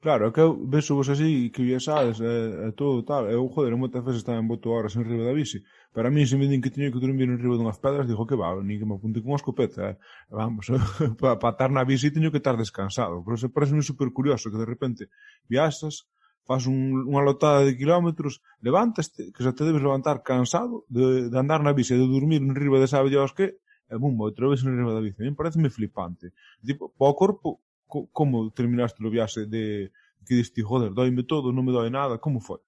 Claro, 0.00 0.28
é 0.28 0.32
que 0.32 0.40
eu 0.40 0.56
vexo 0.66 0.96
vos 0.96 1.10
así, 1.10 1.50
que 1.52 1.60
viesades 1.62 2.20
e, 2.20 2.68
e 2.68 2.72
todo 2.72 3.04
tal, 3.04 3.28
eu, 3.28 3.46
joder, 3.52 3.76
moitas 3.76 4.00
veces 4.00 4.24
tamén 4.24 4.48
boto 4.48 4.72
horas 4.72 4.96
en 4.96 5.04
riba 5.04 5.28
da 5.28 5.36
bici, 5.36 5.60
para 5.92 6.08
mí 6.08 6.24
se 6.24 6.40
me 6.40 6.48
din 6.48 6.64
que 6.64 6.72
teño 6.72 6.88
que 6.88 7.04
dormir 7.04 7.28
en 7.28 7.36
riba 7.36 7.60
dunhas 7.60 7.76
pedras, 7.76 8.08
digo 8.08 8.24
que 8.24 8.32
va, 8.32 8.48
ni 8.64 8.80
que 8.80 8.88
me 8.88 8.96
apunte 8.96 9.20
con 9.20 9.36
escopeta, 9.36 9.92
eh? 9.92 9.96
vamos, 10.32 10.72
para 11.20 11.36
pa 11.42 11.52
estar 11.52 11.68
na 11.68 11.84
bici 11.84 12.08
teño 12.08 12.32
que 12.32 12.40
estar 12.40 12.56
descansado, 12.56 13.20
pero 13.20 13.36
se 13.36 13.52
parece 13.52 13.76
super 13.84 14.08
curioso 14.08 14.48
que 14.48 14.56
de 14.56 14.64
repente 14.64 15.12
viaxas, 15.52 16.08
faz 16.48 16.64
un, 16.64 17.04
unha 17.04 17.20
lotada 17.20 17.60
de 17.68 17.76
kilómetros, 17.76 18.40
levantaste, 18.64 19.36
que 19.36 19.44
xa 19.44 19.52
te 19.52 19.68
debes 19.68 19.84
levantar 19.84 20.24
cansado 20.24 20.88
de, 20.88 21.28
de 21.28 21.36
andar 21.36 21.60
na 21.60 21.76
bici, 21.76 21.92
de 21.92 22.08
dormir 22.08 22.40
en 22.40 22.56
riba 22.56 22.80
de 22.80 22.88
sabe 22.88 23.12
Dios 23.12 23.36
que, 23.36 23.60
e 23.84 23.94
bumbo, 24.00 24.24
outra 24.24 24.48
vez 24.48 24.64
en 24.64 24.72
riba 24.80 24.96
da 24.96 25.04
bici, 25.04 25.20
a 25.20 25.28
mí 25.28 25.36
pareceme 25.36 25.68
flipante, 25.68 26.32
tipo, 26.64 26.88
para 26.96 27.12
o 27.12 27.18
corpo 27.20 27.60
co, 27.90 28.06
como 28.14 28.54
terminaste 28.54 29.02
o 29.02 29.10
viaxe 29.10 29.50
de 29.50 29.90
que 30.22 30.38
diste, 30.38 30.62
joder, 30.62 30.94
doime 30.94 31.26
todo, 31.26 31.50
non 31.50 31.66
me 31.66 31.74
doi 31.74 31.90
nada, 31.90 32.22
como 32.22 32.38
foi? 32.38 32.62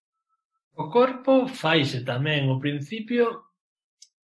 O 0.74 0.90
corpo 0.90 1.46
faise 1.46 2.02
tamén, 2.02 2.50
o 2.50 2.58
principio 2.58 3.52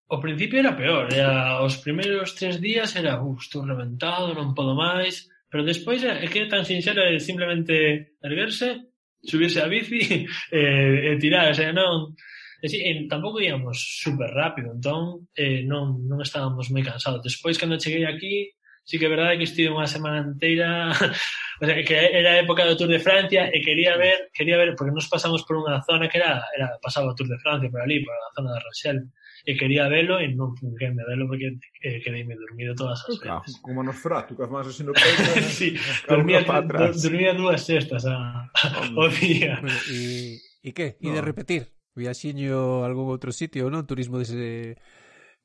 O 0.08 0.22
principio 0.22 0.60
era 0.60 0.78
peor, 0.78 1.12
era, 1.12 1.66
os 1.66 1.78
primeiros 1.78 2.36
tres 2.38 2.62
días 2.62 2.96
era, 2.96 3.18
uh, 3.24 3.34
estou 3.42 3.66
reventado, 3.66 4.38
non 4.38 4.54
podo 4.54 4.78
máis, 4.78 5.26
pero 5.50 5.66
despois 5.66 6.06
é 6.06 6.30
que 6.30 6.46
é 6.46 6.52
tan 6.52 6.62
sincero 6.62 7.02
de 7.02 7.18
simplemente 7.18 8.14
erguerse, 8.22 8.86
subirse 9.26 9.66
a 9.66 9.68
bici 9.68 10.06
e, 10.54 10.62
e 11.10 11.18
tirar, 11.18 11.50
o 11.50 11.58
sea, 11.58 11.74
non... 11.74 12.14
E, 12.62 12.70
en, 12.70 13.06
e, 13.06 13.10
tampouco 13.10 13.42
íamos 13.42 13.82
super 13.82 14.30
rápido, 14.30 14.78
entón 14.78 15.26
eh, 15.34 15.66
non, 15.66 16.06
non 16.06 16.22
estábamos 16.22 16.70
moi 16.70 16.86
cansados. 16.86 17.26
Despois, 17.26 17.58
cando 17.58 17.82
cheguei 17.82 18.06
aquí, 18.06 18.54
sí 18.86 19.00
que 19.00 19.10
é 19.10 19.10
verdade 19.10 19.42
que 19.42 19.50
estive 19.50 19.74
unha 19.74 19.90
semana 19.90 20.22
inteira, 20.22 20.94
o 21.62 21.66
sea, 21.66 21.76
que 21.82 21.98
era 21.98 22.38
a 22.38 22.42
época 22.46 22.64
do 22.64 22.78
Tour 22.78 22.94
de 22.94 23.02
Francia 23.02 23.50
e 23.50 23.58
quería 23.66 23.98
ver, 23.98 24.30
quería 24.30 24.62
ver, 24.62 24.78
porque 24.78 24.94
nos 24.94 25.10
pasamos 25.10 25.42
por 25.42 25.58
unha 25.58 25.82
zona 25.82 26.06
que 26.06 26.22
era, 26.22 26.46
era 26.54 26.78
pasaba 26.78 27.10
o 27.10 27.18
Tour 27.18 27.28
de 27.28 27.42
Francia 27.42 27.68
por 27.68 27.82
ali, 27.82 28.06
por 28.06 28.14
a 28.14 28.30
zona 28.38 28.54
da 28.54 28.62
Rochelle, 28.62 29.10
e 29.42 29.58
quería 29.58 29.90
velo 29.90 30.22
e 30.22 30.30
non 30.30 30.54
funquenme 30.54 31.02
velo 31.02 31.26
porque 31.26 31.58
eh, 31.82 31.98
quedeime 32.06 32.38
dormido 32.38 32.78
todas 32.78 33.02
as 33.10 33.18
claro, 33.18 33.42
veces. 33.42 33.58
Como 33.66 33.82
nos 33.82 33.98
fratu, 33.98 34.38
que 34.38 34.46
vas 34.46 34.70
así 34.70 34.86
no 34.86 34.94
peito. 34.94 35.42
sí, 35.50 35.74
dormía, 36.06 36.46
do, 36.46 36.94
dormía 36.94 37.34
dúas 37.34 37.66
sextas 37.66 38.06
a, 38.06 38.50
ao 38.94 39.10
día. 39.10 39.66
Bueno, 39.66 39.82
e, 39.90 40.38
e 40.62 40.70
que? 40.78 41.02
E 41.02 41.10
de 41.10 41.22
repetir? 41.26 41.74
Viaxiño 41.98 42.84
a 42.84 42.90
algún 42.90 43.10
outro 43.10 43.34
sitio, 43.34 43.66
non? 43.74 43.90
Turismo 43.90 44.22
dese, 44.22 44.78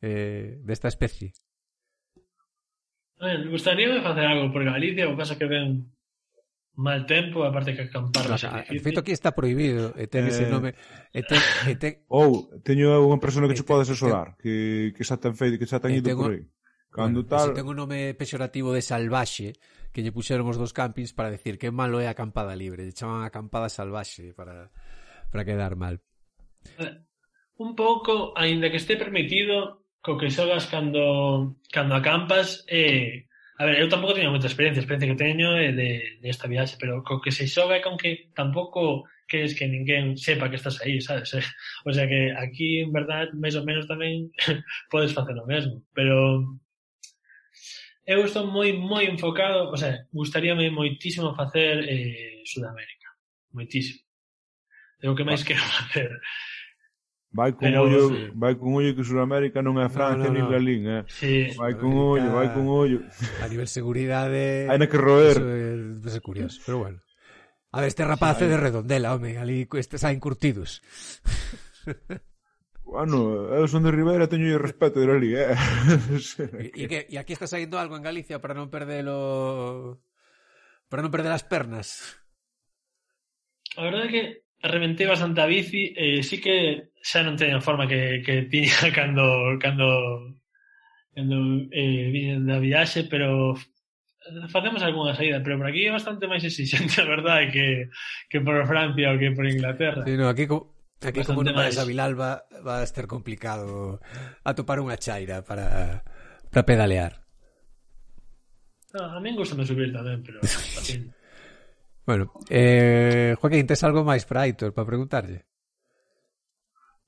eh, 0.05 0.61
desta 0.61 0.93
especie. 0.93 1.33
Ben, 3.21 3.53
gustaríame 3.53 4.01
facer 4.01 4.25
algo 4.25 4.49
por 4.49 4.65
Galicia, 4.65 5.09
o 5.09 5.17
pasa 5.17 5.37
que 5.37 5.45
ven 5.45 5.93
mal 6.81 7.05
tempo, 7.05 7.45
aparte 7.45 7.77
que 7.77 7.85
acampar 7.87 8.25
no, 8.25 8.41
xa, 8.41 8.65
o 8.65 8.81
feito 8.81 9.05
aquí 9.05 9.13
está 9.13 9.37
prohibido 9.37 9.93
e 10.01 10.09
ten 10.09 10.25
ese 10.25 10.49
eh, 10.49 10.51
nome 10.51 10.73
e 11.13 11.21
ten, 11.21 11.41
e 11.69 11.77
ten... 11.77 12.01
ou 12.09 12.49
oh, 12.49 12.65
teño 12.65 12.97
unha 13.05 13.21
persona 13.21 13.45
que 13.45 13.59
te 13.59 13.67
podes 13.67 13.93
asesorar 13.93 14.41
que, 14.41 14.97
que 14.97 15.05
xa 15.05 15.21
ten 15.21 15.37
feito, 15.37 15.61
que 15.61 15.69
xa 15.69 15.77
ten 15.77 15.93
ido 15.93 16.09
tengo... 16.09 16.25
por 16.25 16.41
aí 16.41 16.49
Cando 16.91 17.23
bueno, 17.23 17.29
tal... 17.29 17.55
Tengo 17.55 17.71
un 17.71 17.77
nome 17.77 18.15
pexorativo 18.15 18.75
de 18.75 18.83
salvaxe 18.83 19.55
que 19.95 20.03
lle 20.03 20.11
puxeron 20.11 20.51
os 20.51 20.59
dos 20.59 20.75
campings 20.75 21.15
para 21.15 21.31
decir 21.31 21.55
que 21.55 21.71
malo 21.71 22.03
é 22.03 22.11
acampada 22.11 22.59
libre. 22.59 22.83
Lle 22.83 22.95
chaman 22.95 23.23
acampada 23.23 23.71
salvaxe 23.71 24.35
para, 24.35 24.75
para 25.31 25.47
quedar 25.47 25.79
mal. 25.79 26.03
Eh, 26.83 26.99
un 27.63 27.79
pouco, 27.79 28.35
aínda 28.35 28.75
que 28.75 28.83
este 28.83 28.99
permitido, 28.99 29.80
co 30.01 30.17
que 30.17 30.33
xogas 30.33 30.67
cando, 30.67 31.57
cando 31.73 31.95
acampas. 31.95 32.65
Eh, 32.69 33.27
a 33.61 33.67
ver, 33.67 33.81
eu 33.81 33.89
tampouco 33.93 34.17
teño 34.17 34.33
moita 34.33 34.49
experiencia, 34.49 34.81
a 34.81 34.85
experiencia 34.85 35.13
que 35.13 35.21
teño 35.21 35.53
é 35.61 35.73
de, 35.73 35.91
de 36.21 36.29
esta 36.33 36.49
viaxe, 36.49 36.81
pero 36.81 37.05
co 37.05 37.21
que 37.21 37.33
se 37.33 37.45
xoga 37.45 37.77
é 37.77 37.85
con 37.85 38.01
que 38.01 38.33
tampouco 38.33 39.05
queres 39.29 39.55
que 39.55 39.69
ninguén 39.69 40.17
sepa 40.17 40.49
que 40.49 40.57
estás 40.57 40.81
aí, 40.81 41.01
sabes? 41.01 41.37
Eh? 41.37 41.45
O 41.89 41.93
sea 41.93 42.09
que 42.09 42.33
aquí, 42.33 42.81
en 42.81 42.93
verdad, 42.93 43.29
máis 43.37 43.55
ou 43.55 43.65
menos 43.65 43.85
tamén 43.85 44.33
podes 44.93 45.13
facer 45.13 45.37
o 45.37 45.45
mesmo, 45.45 45.85
pero 45.93 46.17
eu 48.09 48.25
estou 48.25 48.49
moi 48.49 48.73
moi 48.73 49.05
enfocado, 49.07 49.71
o 49.71 49.77
sea, 49.77 50.09
gustaríame 50.11 50.73
moitísimo 50.73 51.37
facer 51.37 51.85
eh, 51.85 52.43
Sudamérica, 52.49 53.13
moitísimo. 53.53 54.01
É 55.01 55.09
o 55.09 55.15
que 55.15 55.25
máis 55.25 55.45
quero 55.45 55.61
facer. 55.79 56.11
Vai 57.33 57.53
con 57.53 57.63
Pero, 57.63 57.83
ollo, 57.87 58.09
sí. 58.09 58.31
vai 58.35 58.59
con 58.59 58.75
ollo 58.75 58.91
que 58.91 59.07
Sudamérica 59.07 59.63
non 59.63 59.79
é 59.79 59.87
Francia 59.87 60.27
no, 60.27 60.35
no, 60.35 60.45
no. 60.47 60.51
Berlín, 60.51 60.83
eh. 60.91 61.03
Sí. 61.07 61.55
Vai 61.55 61.79
con 61.79 61.95
ollo, 61.95 62.35
vai 62.35 62.51
con 62.51 62.67
ollo. 62.67 63.07
A 63.39 63.47
nivel 63.47 63.71
seguridade 63.71 64.67
Hai 64.71 64.79
na 64.83 64.91
que 64.91 64.99
roer. 64.99 65.39
Eso 65.39 66.11
é, 66.11 66.19
é 66.19 66.21
curioso, 66.21 66.59
pero 66.67 66.83
bueno. 66.83 66.99
A 67.71 67.79
ver, 67.79 67.95
este 67.95 68.03
rapaz 68.03 68.43
sí, 68.43 68.45
é 68.45 68.51
de 68.51 68.59
Redondela, 68.59 69.15
home, 69.15 69.39
ali 69.39 69.63
estes 69.79 70.03
saen 70.03 70.19
curtidos. 70.19 70.83
Bueno, 72.91 73.55
eu 73.55 73.71
son 73.71 73.87
de 73.87 73.95
Rivera, 73.95 74.27
teño 74.27 74.59
respeto 74.59 74.99
de 74.99 75.07
ali, 75.07 75.31
eh. 75.39 75.55
E 76.75 76.91
que 76.91 77.07
e 77.07 77.15
aquí 77.23 77.31
está 77.31 77.47
saindo 77.47 77.79
algo 77.79 77.95
en 77.95 78.03
Galicia 78.03 78.43
para 78.43 78.59
non 78.59 78.67
perdelo 78.67 80.03
para 80.91 80.99
non 80.99 81.15
perder 81.15 81.31
as 81.31 81.47
pernas. 81.47 82.19
A 83.79 83.87
verdade 83.87 84.11
é 84.11 84.11
que 84.11 84.23
reventei 84.63 85.07
bastante 85.07 85.41
a 85.41 85.47
bici 85.47 85.93
e 85.97 86.23
sí 86.23 86.41
que 86.41 86.93
xa 87.01 87.25
non 87.25 87.37
teño 87.37 87.59
a 87.59 87.65
forma 87.65 87.89
que, 87.89 88.21
que 88.21 88.45
tiña 88.53 88.93
cando 88.93 89.57
cando 89.57 89.89
cando 91.15 91.37
eh, 91.73 92.11
vine 92.13 92.45
da 92.45 92.61
viaxe, 92.61 93.05
pero 93.09 93.57
facemos 94.49 94.83
algunha 94.83 95.17
saída, 95.17 95.43
pero 95.43 95.57
por 95.57 95.67
aquí 95.67 95.87
é 95.89 95.93
bastante 95.93 96.29
máis 96.29 96.45
exigente, 96.45 97.01
a 97.03 97.09
verdade, 97.09 97.51
que, 97.51 97.89
que 98.29 98.39
por 98.41 98.61
Francia 98.69 99.11
ou 99.11 99.19
que 99.19 99.33
por 99.33 99.49
Inglaterra. 99.49 100.05
Sí, 100.05 100.15
no, 100.15 100.29
aquí, 100.29 100.47
aquí 100.47 101.21
como 101.25 101.43
non 101.43 101.57
vais 101.57 101.81
a 101.81 101.89
Vilalba, 101.89 102.45
va 102.61 102.85
a 102.85 102.87
estar 102.87 103.09
complicado 103.09 103.99
atopar 104.45 104.79
unha 104.79 105.01
chaira 105.01 105.43
para, 105.43 106.05
para 106.53 106.69
pedalear. 106.69 107.25
No, 108.93 109.07
a 109.07 109.19
mí 109.23 109.31
gusta 109.33 109.55
me 109.57 109.65
subir 109.65 109.91
tamén, 109.95 110.21
pero... 110.21 110.43
Bueno, 112.11 112.33
eh, 112.51 113.37
Joaquín, 113.39 113.71
tes 113.71 113.87
algo 113.87 114.03
máis 114.03 114.27
para 114.27 114.43
Aitor 114.43 114.75
para 114.75 114.83
preguntarlle? 114.83 115.47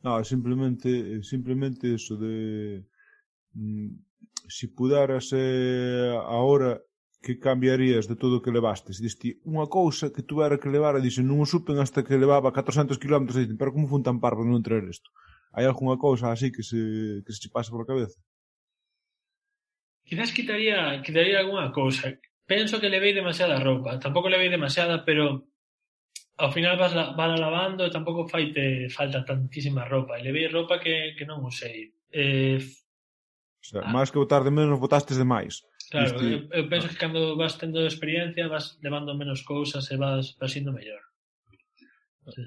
No, 0.06 0.22
simplemente 0.22 1.18
eh, 1.18 1.26
simplemente 1.26 1.90
eso 1.98 2.14
de 2.14 2.86
mm, 3.50 3.90
si 4.46 4.70
pudaras 4.70 5.34
eh, 5.34 6.14
ahora 6.22 6.78
que 7.18 7.42
cambiarías 7.42 8.06
de 8.06 8.14
todo 8.14 8.38
o 8.38 8.42
que 8.46 8.54
levastes? 8.54 9.02
Diste 9.02 9.42
unha 9.42 9.66
cousa 9.66 10.14
que 10.14 10.22
tuvera 10.22 10.54
que 10.54 10.70
levar 10.70 10.94
e 10.94 11.02
dixen 11.02 11.26
non 11.26 11.42
o 11.42 11.50
supen 11.50 11.82
hasta 11.82 12.06
que 12.06 12.14
levaba 12.14 12.54
400 12.54 12.94
km 13.02 13.26
e 13.34 13.42
dixen, 13.42 13.58
pero 13.58 13.74
como 13.74 13.90
fun 13.90 14.06
tan 14.06 14.22
parvo 14.22 14.46
non 14.46 14.62
traer 14.62 14.86
isto? 14.86 15.10
Hai 15.50 15.66
algunha 15.66 15.98
cousa 15.98 16.30
así 16.30 16.54
que 16.54 16.62
se, 16.62 16.78
que 17.26 17.32
se 17.34 17.50
pasa 17.50 17.74
a 17.74 17.90
cabeza? 17.90 18.22
Quizás 20.06 20.30
quitaría, 20.30 21.02
quitaría 21.02 21.42
alguna 21.42 21.74
cousa 21.74 22.14
penso 22.46 22.80
que 22.80 22.92
levei 22.92 23.12
demasiada 23.14 23.60
roupa. 23.60 23.98
Tampouco 23.98 24.28
levei 24.28 24.50
demasiada, 24.50 25.04
pero 25.04 25.48
ao 26.38 26.50
final 26.50 26.76
vas, 26.76 26.94
la, 26.94 27.12
vas 27.12 27.38
lavando 27.38 27.86
e 27.86 27.90
tampouco 27.90 28.28
faite 28.28 28.88
falta 28.90 29.24
tantísima 29.24 29.84
roupa. 29.84 30.18
E 30.18 30.26
levei 30.26 30.48
roupa 30.48 30.78
que, 30.80 31.14
que 31.16 31.24
non 31.24 31.44
usei. 31.44 31.92
Eh, 32.10 32.58
o 32.58 33.64
sea, 33.64 33.86
ah, 33.86 33.92
máis 33.94 34.10
que 34.10 34.18
botar 34.18 34.42
de 34.42 34.50
menos, 34.50 34.80
botastes 34.80 35.16
de 35.16 35.26
máis. 35.26 35.62
Claro, 35.92 36.18
Viste... 36.18 36.26
eu, 36.26 36.40
eu 36.50 36.64
penso 36.68 36.88
que 36.88 36.98
cando 36.98 37.36
vas 37.36 37.54
tendo 37.54 37.84
experiencia 37.86 38.50
vas 38.50 38.78
levando 38.82 39.14
menos 39.14 39.46
cousas 39.46 39.86
e 39.92 39.96
vas, 39.96 40.34
vas 40.40 40.56
indo 40.56 40.74
mellor. 40.74 41.02
Sí. 42.32 42.42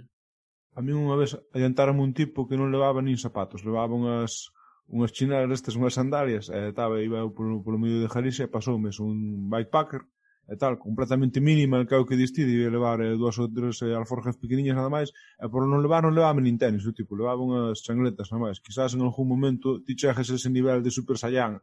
A 0.75 0.83
mí 0.83 0.91
unha 0.91 1.15
vez 1.15 1.39
adiantarme 1.55 2.03
un 2.03 2.11
tipo 2.11 2.43
que 2.43 2.59
non 2.59 2.67
levaba 2.67 2.99
nin 2.99 3.15
zapatos, 3.15 3.63
levaba 3.63 3.95
unhas 3.95 4.51
unhas 4.87 5.11
chinelas 5.11 5.59
estas, 5.59 5.75
unhas 5.75 5.93
sandalias, 5.93 6.49
e 6.49 6.69
estaba, 6.69 7.01
iba 7.01 7.17
eu 7.17 7.31
polo, 7.31 7.63
polo 7.63 7.77
medio 7.79 8.01
de 8.01 8.11
Galicia, 8.11 8.45
e 8.45 8.51
pasoume 8.51 8.89
un 8.99 9.49
bikepacker, 9.49 10.01
e 10.47 10.55
tal, 10.57 10.77
completamente 10.77 11.41
mínima, 11.41 11.85
que 11.85 11.95
é 11.95 11.97
o 11.97 12.05
que 12.05 12.15
diste, 12.15 12.45
de 12.45 12.69
levar 12.69 13.01
eh, 13.01 13.17
dúas 13.17 13.37
ou 13.39 13.49
tres 13.49 13.81
eh, 13.81 13.95
alforjas 13.97 14.37
pequeniñas 14.37 14.77
nada 14.77 14.93
máis, 14.93 15.09
e 15.41 15.45
por 15.49 15.65
non 15.65 15.81
levar, 15.81 16.05
non 16.05 16.13
levaba 16.13 16.37
nin 16.37 16.57
tenis, 16.61 16.85
o 16.85 16.93
tipo, 16.93 17.17
levaba 17.17 17.41
unhas 17.41 17.81
changletas 17.81 18.29
nada 18.29 18.45
máis. 18.45 18.61
Quizás 18.61 18.93
en 18.93 19.01
algún 19.01 19.25
momento 19.25 19.81
ti 19.81 19.97
chegas 19.97 20.29
ese 20.29 20.49
nivel 20.53 20.85
de 20.85 20.93
super 20.93 21.17
saiyan, 21.17 21.57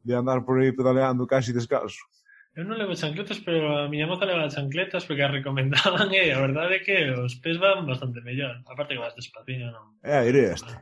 de 0.00 0.12
andar 0.16 0.40
por 0.48 0.56
aí 0.56 0.72
pedaleando 0.72 1.28
casi 1.28 1.52
descalzo. 1.52 2.08
Eu 2.52 2.68
non 2.68 2.76
levo 2.76 2.92
chancletas, 2.92 3.40
pero 3.40 3.80
a 3.80 3.88
miña 3.88 4.04
moza 4.04 4.28
leva 4.28 4.44
chancletas 4.52 5.08
porque 5.08 5.24
as 5.24 5.32
recomendaban 5.32 6.12
e 6.16 6.28
a 6.28 6.36
verdade 6.36 6.78
é 6.78 6.84
que 6.84 7.08
os 7.16 7.40
pés 7.40 7.56
van 7.56 7.88
bastante 7.88 8.20
mellor. 8.20 8.60
A 8.68 8.76
parte 8.76 8.92
que 8.92 9.00
vas 9.00 9.16
despaciño, 9.16 9.72
non? 9.72 9.96
É, 10.04 10.20
eh, 10.20 10.28
iré 10.28 10.52
este. 10.52 10.72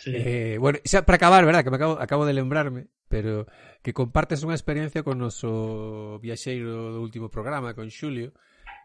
Sí. 0.00 0.16
Eh, 0.16 0.56
bueno, 0.56 0.80
xa 0.88 1.04
para 1.04 1.20
acabar, 1.20 1.44
verdad, 1.44 1.60
que 1.60 1.68
me 1.68 1.76
acabo, 1.76 2.00
acabo 2.00 2.24
de 2.24 2.32
lembrarme, 2.32 2.88
pero 3.12 3.44
que 3.84 3.92
compartes 3.92 4.40
unha 4.40 4.56
experiencia 4.56 5.04
con 5.04 5.20
noso 5.20 6.16
viaxeiro 6.24 6.96
do 6.96 7.04
último 7.04 7.28
programa, 7.28 7.76
con 7.76 7.92
Xulio, 7.92 8.32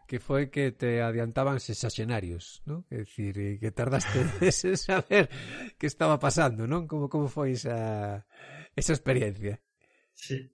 que 0.04 0.20
foi 0.20 0.52
que 0.52 0.68
te 0.68 1.00
adiantaban 1.00 1.64
sexaxenarios, 1.64 2.60
non? 2.68 2.84
É 2.92 3.08
dicir, 3.08 3.40
eh, 3.40 3.56
que 3.56 3.72
tardaste 3.72 4.20
en 4.44 4.76
saber 4.76 5.32
que 5.80 5.88
estaba 5.88 6.20
pasando, 6.20 6.68
non? 6.68 6.84
Como 6.84 7.08
como 7.08 7.32
foi 7.32 7.56
esa 7.56 8.28
esa 8.76 8.92
experiencia? 8.92 9.64
Sí. 10.12 10.52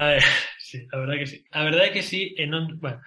A 0.00 0.16
ver, 0.16 0.24
sí, 0.70 0.78
a 0.92 0.96
verdade 1.02 1.18
que 1.18 1.26
sí. 1.26 1.38
A 1.50 1.60
verdade 1.64 1.90
que 1.90 2.02
sí, 2.02 2.34
e 2.38 2.46
non, 2.46 2.78
bueno, 2.78 3.02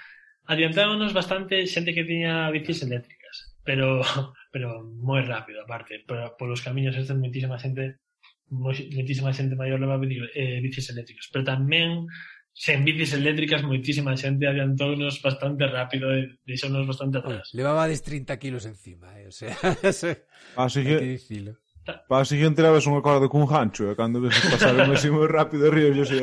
adiantámonos 0.51 1.15
bastante 1.15 1.63
xente 1.67 1.95
que 1.95 2.03
tiña 2.03 2.51
bicis 2.51 2.83
eléctricas, 2.83 3.55
pero 3.63 4.03
pero 4.53 4.83
moi 4.83 5.23
rápido 5.23 5.63
aparte, 5.63 6.03
pero 6.03 6.35
polos 6.35 6.61
camiños 6.61 6.99
estes 6.99 7.15
moitísima 7.15 7.55
xente 7.55 8.03
moi, 8.51 8.75
moitísima 8.91 9.31
xente 9.31 9.55
maior 9.55 9.79
leva 9.79 9.97
eh, 9.97 10.59
bicis 10.59 10.91
eléctricas, 10.91 11.31
pero 11.31 11.47
tamén 11.47 12.05
sen 12.53 12.85
bicis 12.85 13.17
eléctricas 13.17 13.65
moitísima 13.65 14.13
xente 14.13 14.45
adiantounos 14.45 15.17
bastante 15.23 15.65
rápido 15.65 16.13
e 16.13 16.37
deixounos 16.45 16.85
bastante 16.85 17.17
atrás. 17.17 17.49
Levabades 17.57 18.05
30 18.05 18.37
kilos 18.37 18.69
encima, 18.69 19.17
eh? 19.17 19.25
o 19.25 19.33
sea, 19.33 19.57
Así 20.59 20.79
hai 20.79 20.85
que 20.85 21.01
que, 21.01 21.17
dicilo. 21.17 21.57
Para 21.83 22.23
a 22.23 22.27
seguinte 22.27 22.63
leves 22.63 22.87
unha 22.87 23.03
corda 23.03 23.27
cun 23.27 23.43
gancho 23.43 23.91
e 23.91 23.95
cando 23.99 24.23
ves 24.23 24.39
pasar 24.47 24.71
un 24.71 24.95
así 24.95 25.11
moi 25.11 25.27
rápido 25.31 25.67
ríos 25.67 25.99
yo 25.99 26.03
así 26.07 26.17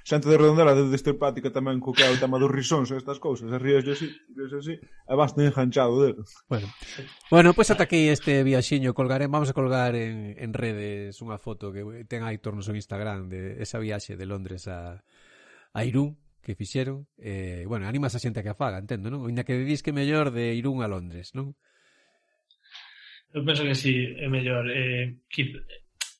xente 0.00 0.32
de 0.32 0.40
redondela 0.40 0.72
de 0.72 0.88
destepática 0.88 1.52
tamén 1.52 1.76
co 1.76 1.92
que 1.92 2.04
é 2.04 2.08
o 2.08 2.16
tema 2.16 2.40
dos 2.40 2.48
risóns 2.48 2.88
e 2.88 2.96
estas 2.96 3.20
cousas 3.20 3.52
e 3.52 3.58
ríos 3.60 3.84
yo 3.84 3.92
así, 3.92 4.08
ríos 4.32 4.52
así 4.56 4.74
e 4.80 5.14
vas 5.14 5.36
enganchado 5.36 6.00
del 6.00 6.16
Bueno, 6.48 6.68
bueno 7.28 7.48
pois 7.52 7.68
pues 7.68 7.76
ata 7.76 7.84
aquí 7.84 8.08
este 8.08 8.40
viaxiño 8.42 8.96
colgaré, 8.96 9.28
vamos 9.28 9.52
a 9.52 9.56
colgar 9.56 9.92
en, 9.92 10.32
en 10.40 10.56
redes 10.56 11.20
unha 11.20 11.36
foto 11.36 11.68
que 11.68 11.84
ten 12.08 12.24
Aitor 12.24 12.56
no 12.56 12.64
seu 12.64 12.72
Instagram 12.72 13.28
de 13.28 13.60
esa 13.60 13.76
viaxe 13.76 14.16
de 14.16 14.24
Londres 14.24 14.64
a, 14.72 15.04
a 15.76 15.80
Irún 15.84 16.16
que 16.44 16.54
fixeron 16.54 17.08
eh, 17.20 17.64
bueno, 17.68 17.88
animas 17.88 18.14
a 18.14 18.22
xente 18.22 18.44
que 18.44 18.52
a 18.52 18.56
faga, 18.56 18.80
entendo, 18.80 19.08
non? 19.08 19.24
Ainda 19.26 19.42
que 19.42 19.56
dís 19.56 19.80
que 19.80 19.96
mellor 19.96 20.30
de 20.30 20.52
Irún 20.54 20.84
a 20.84 20.88
Londres, 20.88 21.32
non? 21.32 21.56
Eu 23.34 23.42
penso 23.44 23.66
que 23.66 23.74
sí, 23.74 24.14
é 24.16 24.28
mellor. 24.28 24.70
Eh, 24.70 25.18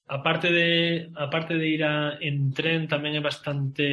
a 0.06 0.18
parte 0.22 0.50
de 0.50 1.10
a 1.14 1.30
parte 1.30 1.54
de 1.54 1.66
ir 1.68 1.82
a, 1.84 2.18
en 2.20 2.50
tren 2.50 2.90
tamén 2.90 3.14
é 3.14 3.22
bastante 3.22 3.86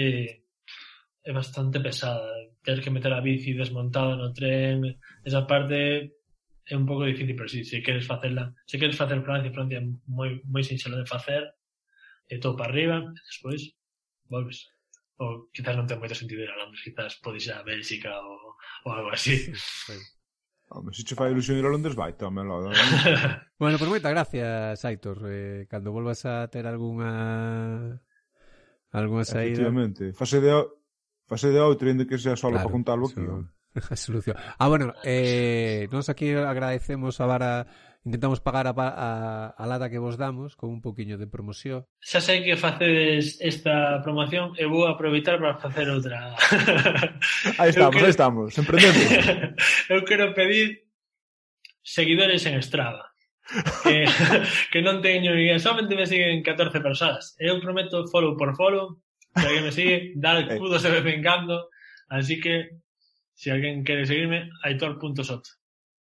é 1.22 1.32
bastante 1.32 1.78
pesada. 1.78 2.26
Ter 2.66 2.82
que 2.82 2.90
meter 2.90 3.14
a 3.14 3.22
bici 3.22 3.54
desmontada 3.54 4.18
no 4.18 4.34
tren, 4.34 4.98
esa 5.22 5.46
parte 5.46 6.18
é 6.66 6.74
un 6.74 6.90
pouco 6.90 7.06
difícil, 7.06 7.38
pero 7.38 7.48
si, 7.48 7.62
sí, 7.62 7.78
se 7.78 7.86
queres 7.86 8.10
facerla, 8.10 8.54
se 8.66 8.82
queres 8.82 8.98
facer 8.98 9.22
Francia, 9.22 9.54
Francia 9.54 9.78
é 9.78 9.86
moi 10.10 10.42
moi 10.50 10.64
sinxelo 10.66 10.98
de 10.98 11.06
facer, 11.06 11.46
e 12.26 12.42
todo 12.42 12.58
para 12.58 12.74
arriba, 12.74 12.98
e 13.06 13.22
despois 13.30 13.62
volves. 14.34 14.66
Ou 15.22 15.46
quizás 15.54 15.78
non 15.78 15.86
ten 15.86 16.02
moito 16.02 16.18
sentido 16.18 16.42
ir 16.42 16.50
a 16.50 16.58
Londres, 16.58 16.82
quizás 16.82 17.22
podes 17.22 17.46
ir 17.46 17.54
a 17.54 17.62
Bélxica 17.62 18.18
ou, 18.18 18.58
ou 18.86 18.92
algo 18.98 19.14
así. 19.14 19.54
Home, 20.74 20.94
se 20.94 21.04
che 21.04 21.16
fai 21.16 21.32
ilusión 21.32 21.58
ir 21.58 21.66
a 21.66 21.70
Londres, 21.70 21.96
vai, 21.96 22.16
tome 22.16 22.42
bueno, 22.48 23.44
pois 23.60 23.78
pues 23.78 23.90
moitas 23.90 24.12
gracias, 24.12 24.86
Aitor. 24.86 25.20
Eh, 25.28 25.68
cando 25.70 25.92
volvas 25.92 26.26
a 26.26 26.48
ter 26.48 26.66
algunha 26.66 28.00
algunha 28.92 29.26
saída... 29.26 29.52
Efectivamente. 29.52 30.14
Fase 30.14 30.40
de, 30.40 30.52
fase 31.28 31.52
de 31.52 31.60
outro, 31.60 31.90
ainda 31.90 32.08
que 32.08 32.18
sea 32.18 32.38
solo 32.40 32.56
claro, 32.56 32.70
para 32.70 32.72
contarlo 32.72 33.08
aquí. 33.08 33.20
Eso... 33.20 33.52
solución. 33.96 34.36
Ah, 34.58 34.68
bueno, 34.68 34.94
eh, 35.04 35.88
nos 35.92 36.10
aquí 36.10 36.32
agradecemos 36.32 37.20
a 37.22 37.26
Vara 37.26 37.68
intentamos 38.04 38.42
pagar 38.42 38.68
a, 38.68 38.74
a, 38.76 39.48
a 39.50 39.66
lata 39.68 39.90
que 39.90 40.00
vos 40.00 40.18
damos 40.18 40.56
con 40.56 40.70
un 40.70 40.82
poquinho 40.82 41.18
de 41.18 41.28
promoción. 41.28 41.86
Xa 42.02 42.18
sei 42.18 42.42
que 42.42 42.58
facedes 42.58 43.38
esta 43.38 44.02
promoción 44.02 44.58
e 44.58 44.66
vou 44.66 44.90
aproveitar 44.90 45.38
para 45.38 45.62
facer 45.62 45.86
outra. 45.86 46.34
aí 47.62 47.70
estamos, 47.74 47.94
quero... 47.94 48.06
aí 48.06 48.14
estamos, 48.14 48.50
emprendendo. 48.58 49.02
Eu 49.94 50.02
quero 50.02 50.34
pedir 50.34 50.90
seguidores 51.86 52.46
en 52.50 52.58
Strava. 52.66 53.06
que, 53.84 54.08
que 54.72 54.80
non 54.82 55.04
teño 55.04 55.36
ninguén, 55.36 55.62
somente 55.62 55.94
me 55.94 56.10
siguen 56.10 56.42
14 56.42 56.82
persoas. 56.82 57.38
Eu 57.38 57.62
prometo 57.62 58.08
follow 58.10 58.34
por 58.34 58.58
follow, 58.58 58.98
se 59.38 59.46
alguén 59.46 59.66
me 59.70 59.74
sigue, 59.76 60.18
dar 60.18 60.42
cudos 60.58 60.82
de 60.82 60.90
vez 60.90 61.06
en 61.06 61.22
cando, 61.22 61.70
así 62.10 62.40
que 62.42 62.82
Se 63.34 63.52
alguén 63.52 63.84
quere 63.84 64.06
seguirme, 64.06 64.52
aitor.sot. 64.64 65.44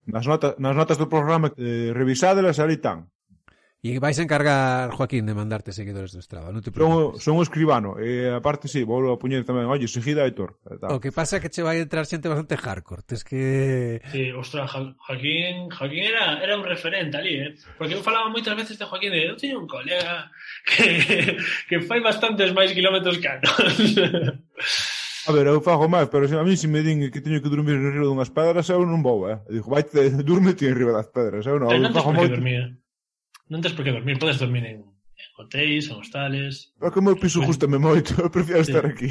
Nas, 0.06 0.26
notas, 0.26 0.54
nas 0.62 0.74
notas 0.76 0.98
do 0.98 1.10
programa 1.10 1.50
eh, 1.58 1.90
revisádelas, 1.92 2.58
ali 2.62 2.78
están. 2.78 3.10
E 3.86 4.00
vais 4.00 4.18
a 4.18 4.22
encargar, 4.22 4.90
Joaquín, 4.90 5.26
de 5.26 5.34
mandarte 5.34 5.70
seguidores 5.70 6.10
do 6.10 6.18
Strava, 6.18 6.50
non 6.50 6.58
te 6.58 6.74
preocupes. 6.74 7.22
Son, 7.22 7.38
son 7.38 7.38
o 7.38 7.46
escribano, 7.46 7.94
e 8.02 8.26
aparte 8.34 8.66
sí, 8.66 8.82
vou 8.82 8.98
a 9.12 9.20
puñer 9.20 9.46
tamén, 9.46 9.70
oye, 9.70 9.86
seguida 9.86 10.26
Aitor. 10.26 10.58
Tal. 10.64 10.90
O 10.90 10.98
que 10.98 11.14
pasa 11.14 11.38
é 11.38 11.40
que 11.44 11.52
che 11.52 11.62
vai 11.62 11.78
entrar 11.78 12.02
xente 12.02 12.26
bastante 12.26 12.58
hardcore, 12.58 13.06
tes 13.06 13.22
que... 13.22 14.02
Sí, 14.10 14.34
ostra, 14.34 14.66
Joaquín, 14.66 15.70
Joaquín 15.70 16.02
era, 16.02 16.42
era 16.42 16.58
un 16.58 16.66
referente 16.66 17.14
ali, 17.14 17.38
eh? 17.38 17.54
porque 17.78 17.94
eu 17.94 18.02
falaba 18.02 18.26
moitas 18.26 18.58
veces 18.58 18.74
de 18.74 18.88
Joaquín, 18.90 19.14
e 19.14 19.22
eu 19.22 19.38
teño 19.38 19.62
un 19.62 19.70
colega 19.70 20.34
que, 20.66 21.38
que 21.70 21.78
fai 21.86 22.02
bastantes 22.02 22.50
máis 22.56 22.74
kilómetros 22.74 23.22
que 23.22 23.28
anos. 23.30 23.54
A 25.26 25.32
ver, 25.32 25.46
eu 25.46 25.60
fago 25.60 25.90
máis, 25.90 26.06
pero 26.08 26.28
se 26.28 26.38
a 26.38 26.46
mí 26.46 26.54
se 26.56 26.68
me 26.70 26.86
din 26.86 27.10
que 27.10 27.20
teño 27.20 27.42
que 27.42 27.50
dormir 27.50 27.74
en 27.74 27.90
riba 27.90 28.06
dunhas 28.06 28.30
pedras, 28.30 28.70
eu 28.70 28.86
non 28.86 29.02
vou, 29.02 29.26
eh? 29.26 29.42
Digo, 29.50 29.66
vai, 29.66 29.82
te, 29.82 30.06
durme 30.22 30.54
ti 30.54 30.70
en 30.70 30.78
riba 30.78 30.94
das 30.94 31.10
pedras, 31.10 31.42
eu 31.50 31.58
non. 31.58 31.66
Pero 31.66 31.82
non 31.82 31.90
tens 31.90 32.06
por 32.06 32.14
que 32.14 32.30
dormir. 32.30 32.62
Non 33.50 33.58
tens 33.58 33.74
por 33.74 33.82
que 33.82 33.94
dormir, 33.94 34.14
podes 34.22 34.38
dormir 34.38 34.64
en, 34.70 34.78
en 34.86 35.30
hotéis, 35.42 35.90
en 35.90 35.98
hostales... 35.98 36.70
É 36.78 36.94
que 36.94 37.02
o 37.02 37.06
meu 37.06 37.18
piso 37.18 37.42
gustame 37.42 37.74
moito, 37.82 38.14
eu 38.22 38.30
prefiero 38.30 38.62
sí. 38.62 38.70
estar 38.70 38.86
aquí. 38.86 39.10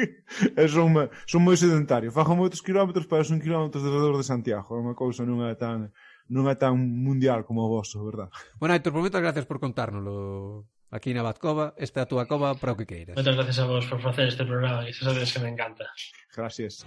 eu 0.60 0.68
son, 0.68 0.92
uma, 0.92 1.08
son 1.24 1.40
moi 1.40 1.56
sedentario, 1.56 2.12
fago 2.12 2.36
moitos 2.36 2.60
kilómetros 2.60 3.08
para 3.08 3.24
son 3.24 3.40
kilómetros 3.40 3.80
redor 3.80 4.20
de 4.20 4.28
Santiago, 4.28 4.76
é 4.76 4.80
unha 4.84 4.92
cousa 4.92 5.24
non 5.24 5.40
é 5.40 5.56
tan 5.56 5.88
non 6.28 6.50
é 6.52 6.56
tan 6.58 6.76
mundial 6.76 7.48
como 7.48 7.64
o 7.64 7.72
vosso, 7.72 8.02
verdad? 8.04 8.28
Bueno, 8.60 8.76
Aitor, 8.76 8.92
por 8.92 9.00
moitas 9.00 9.24
gracias 9.24 9.46
por 9.48 9.56
contárnoslo 9.62 10.66
Aquí 10.90 11.10
na 11.12 11.26
Batcova, 11.26 11.74
esta 11.76 12.00
é 12.00 12.02
a 12.04 12.06
túa 12.06 12.26
cova 12.30 12.54
para 12.54 12.72
o 12.72 12.76
que 12.78 12.86
queiras. 12.86 13.16
Moitas 13.18 13.34
gracias 13.34 13.58
a 13.58 13.66
vos 13.66 13.86
por 13.90 14.00
facer 14.00 14.28
este 14.28 14.44
programa, 14.46 14.86
que 14.86 14.94
xa 14.94 15.10
sabedes 15.10 15.32
que 15.34 15.40
me 15.42 15.50
encanta. 15.50 15.86
Gracias. 16.30 16.86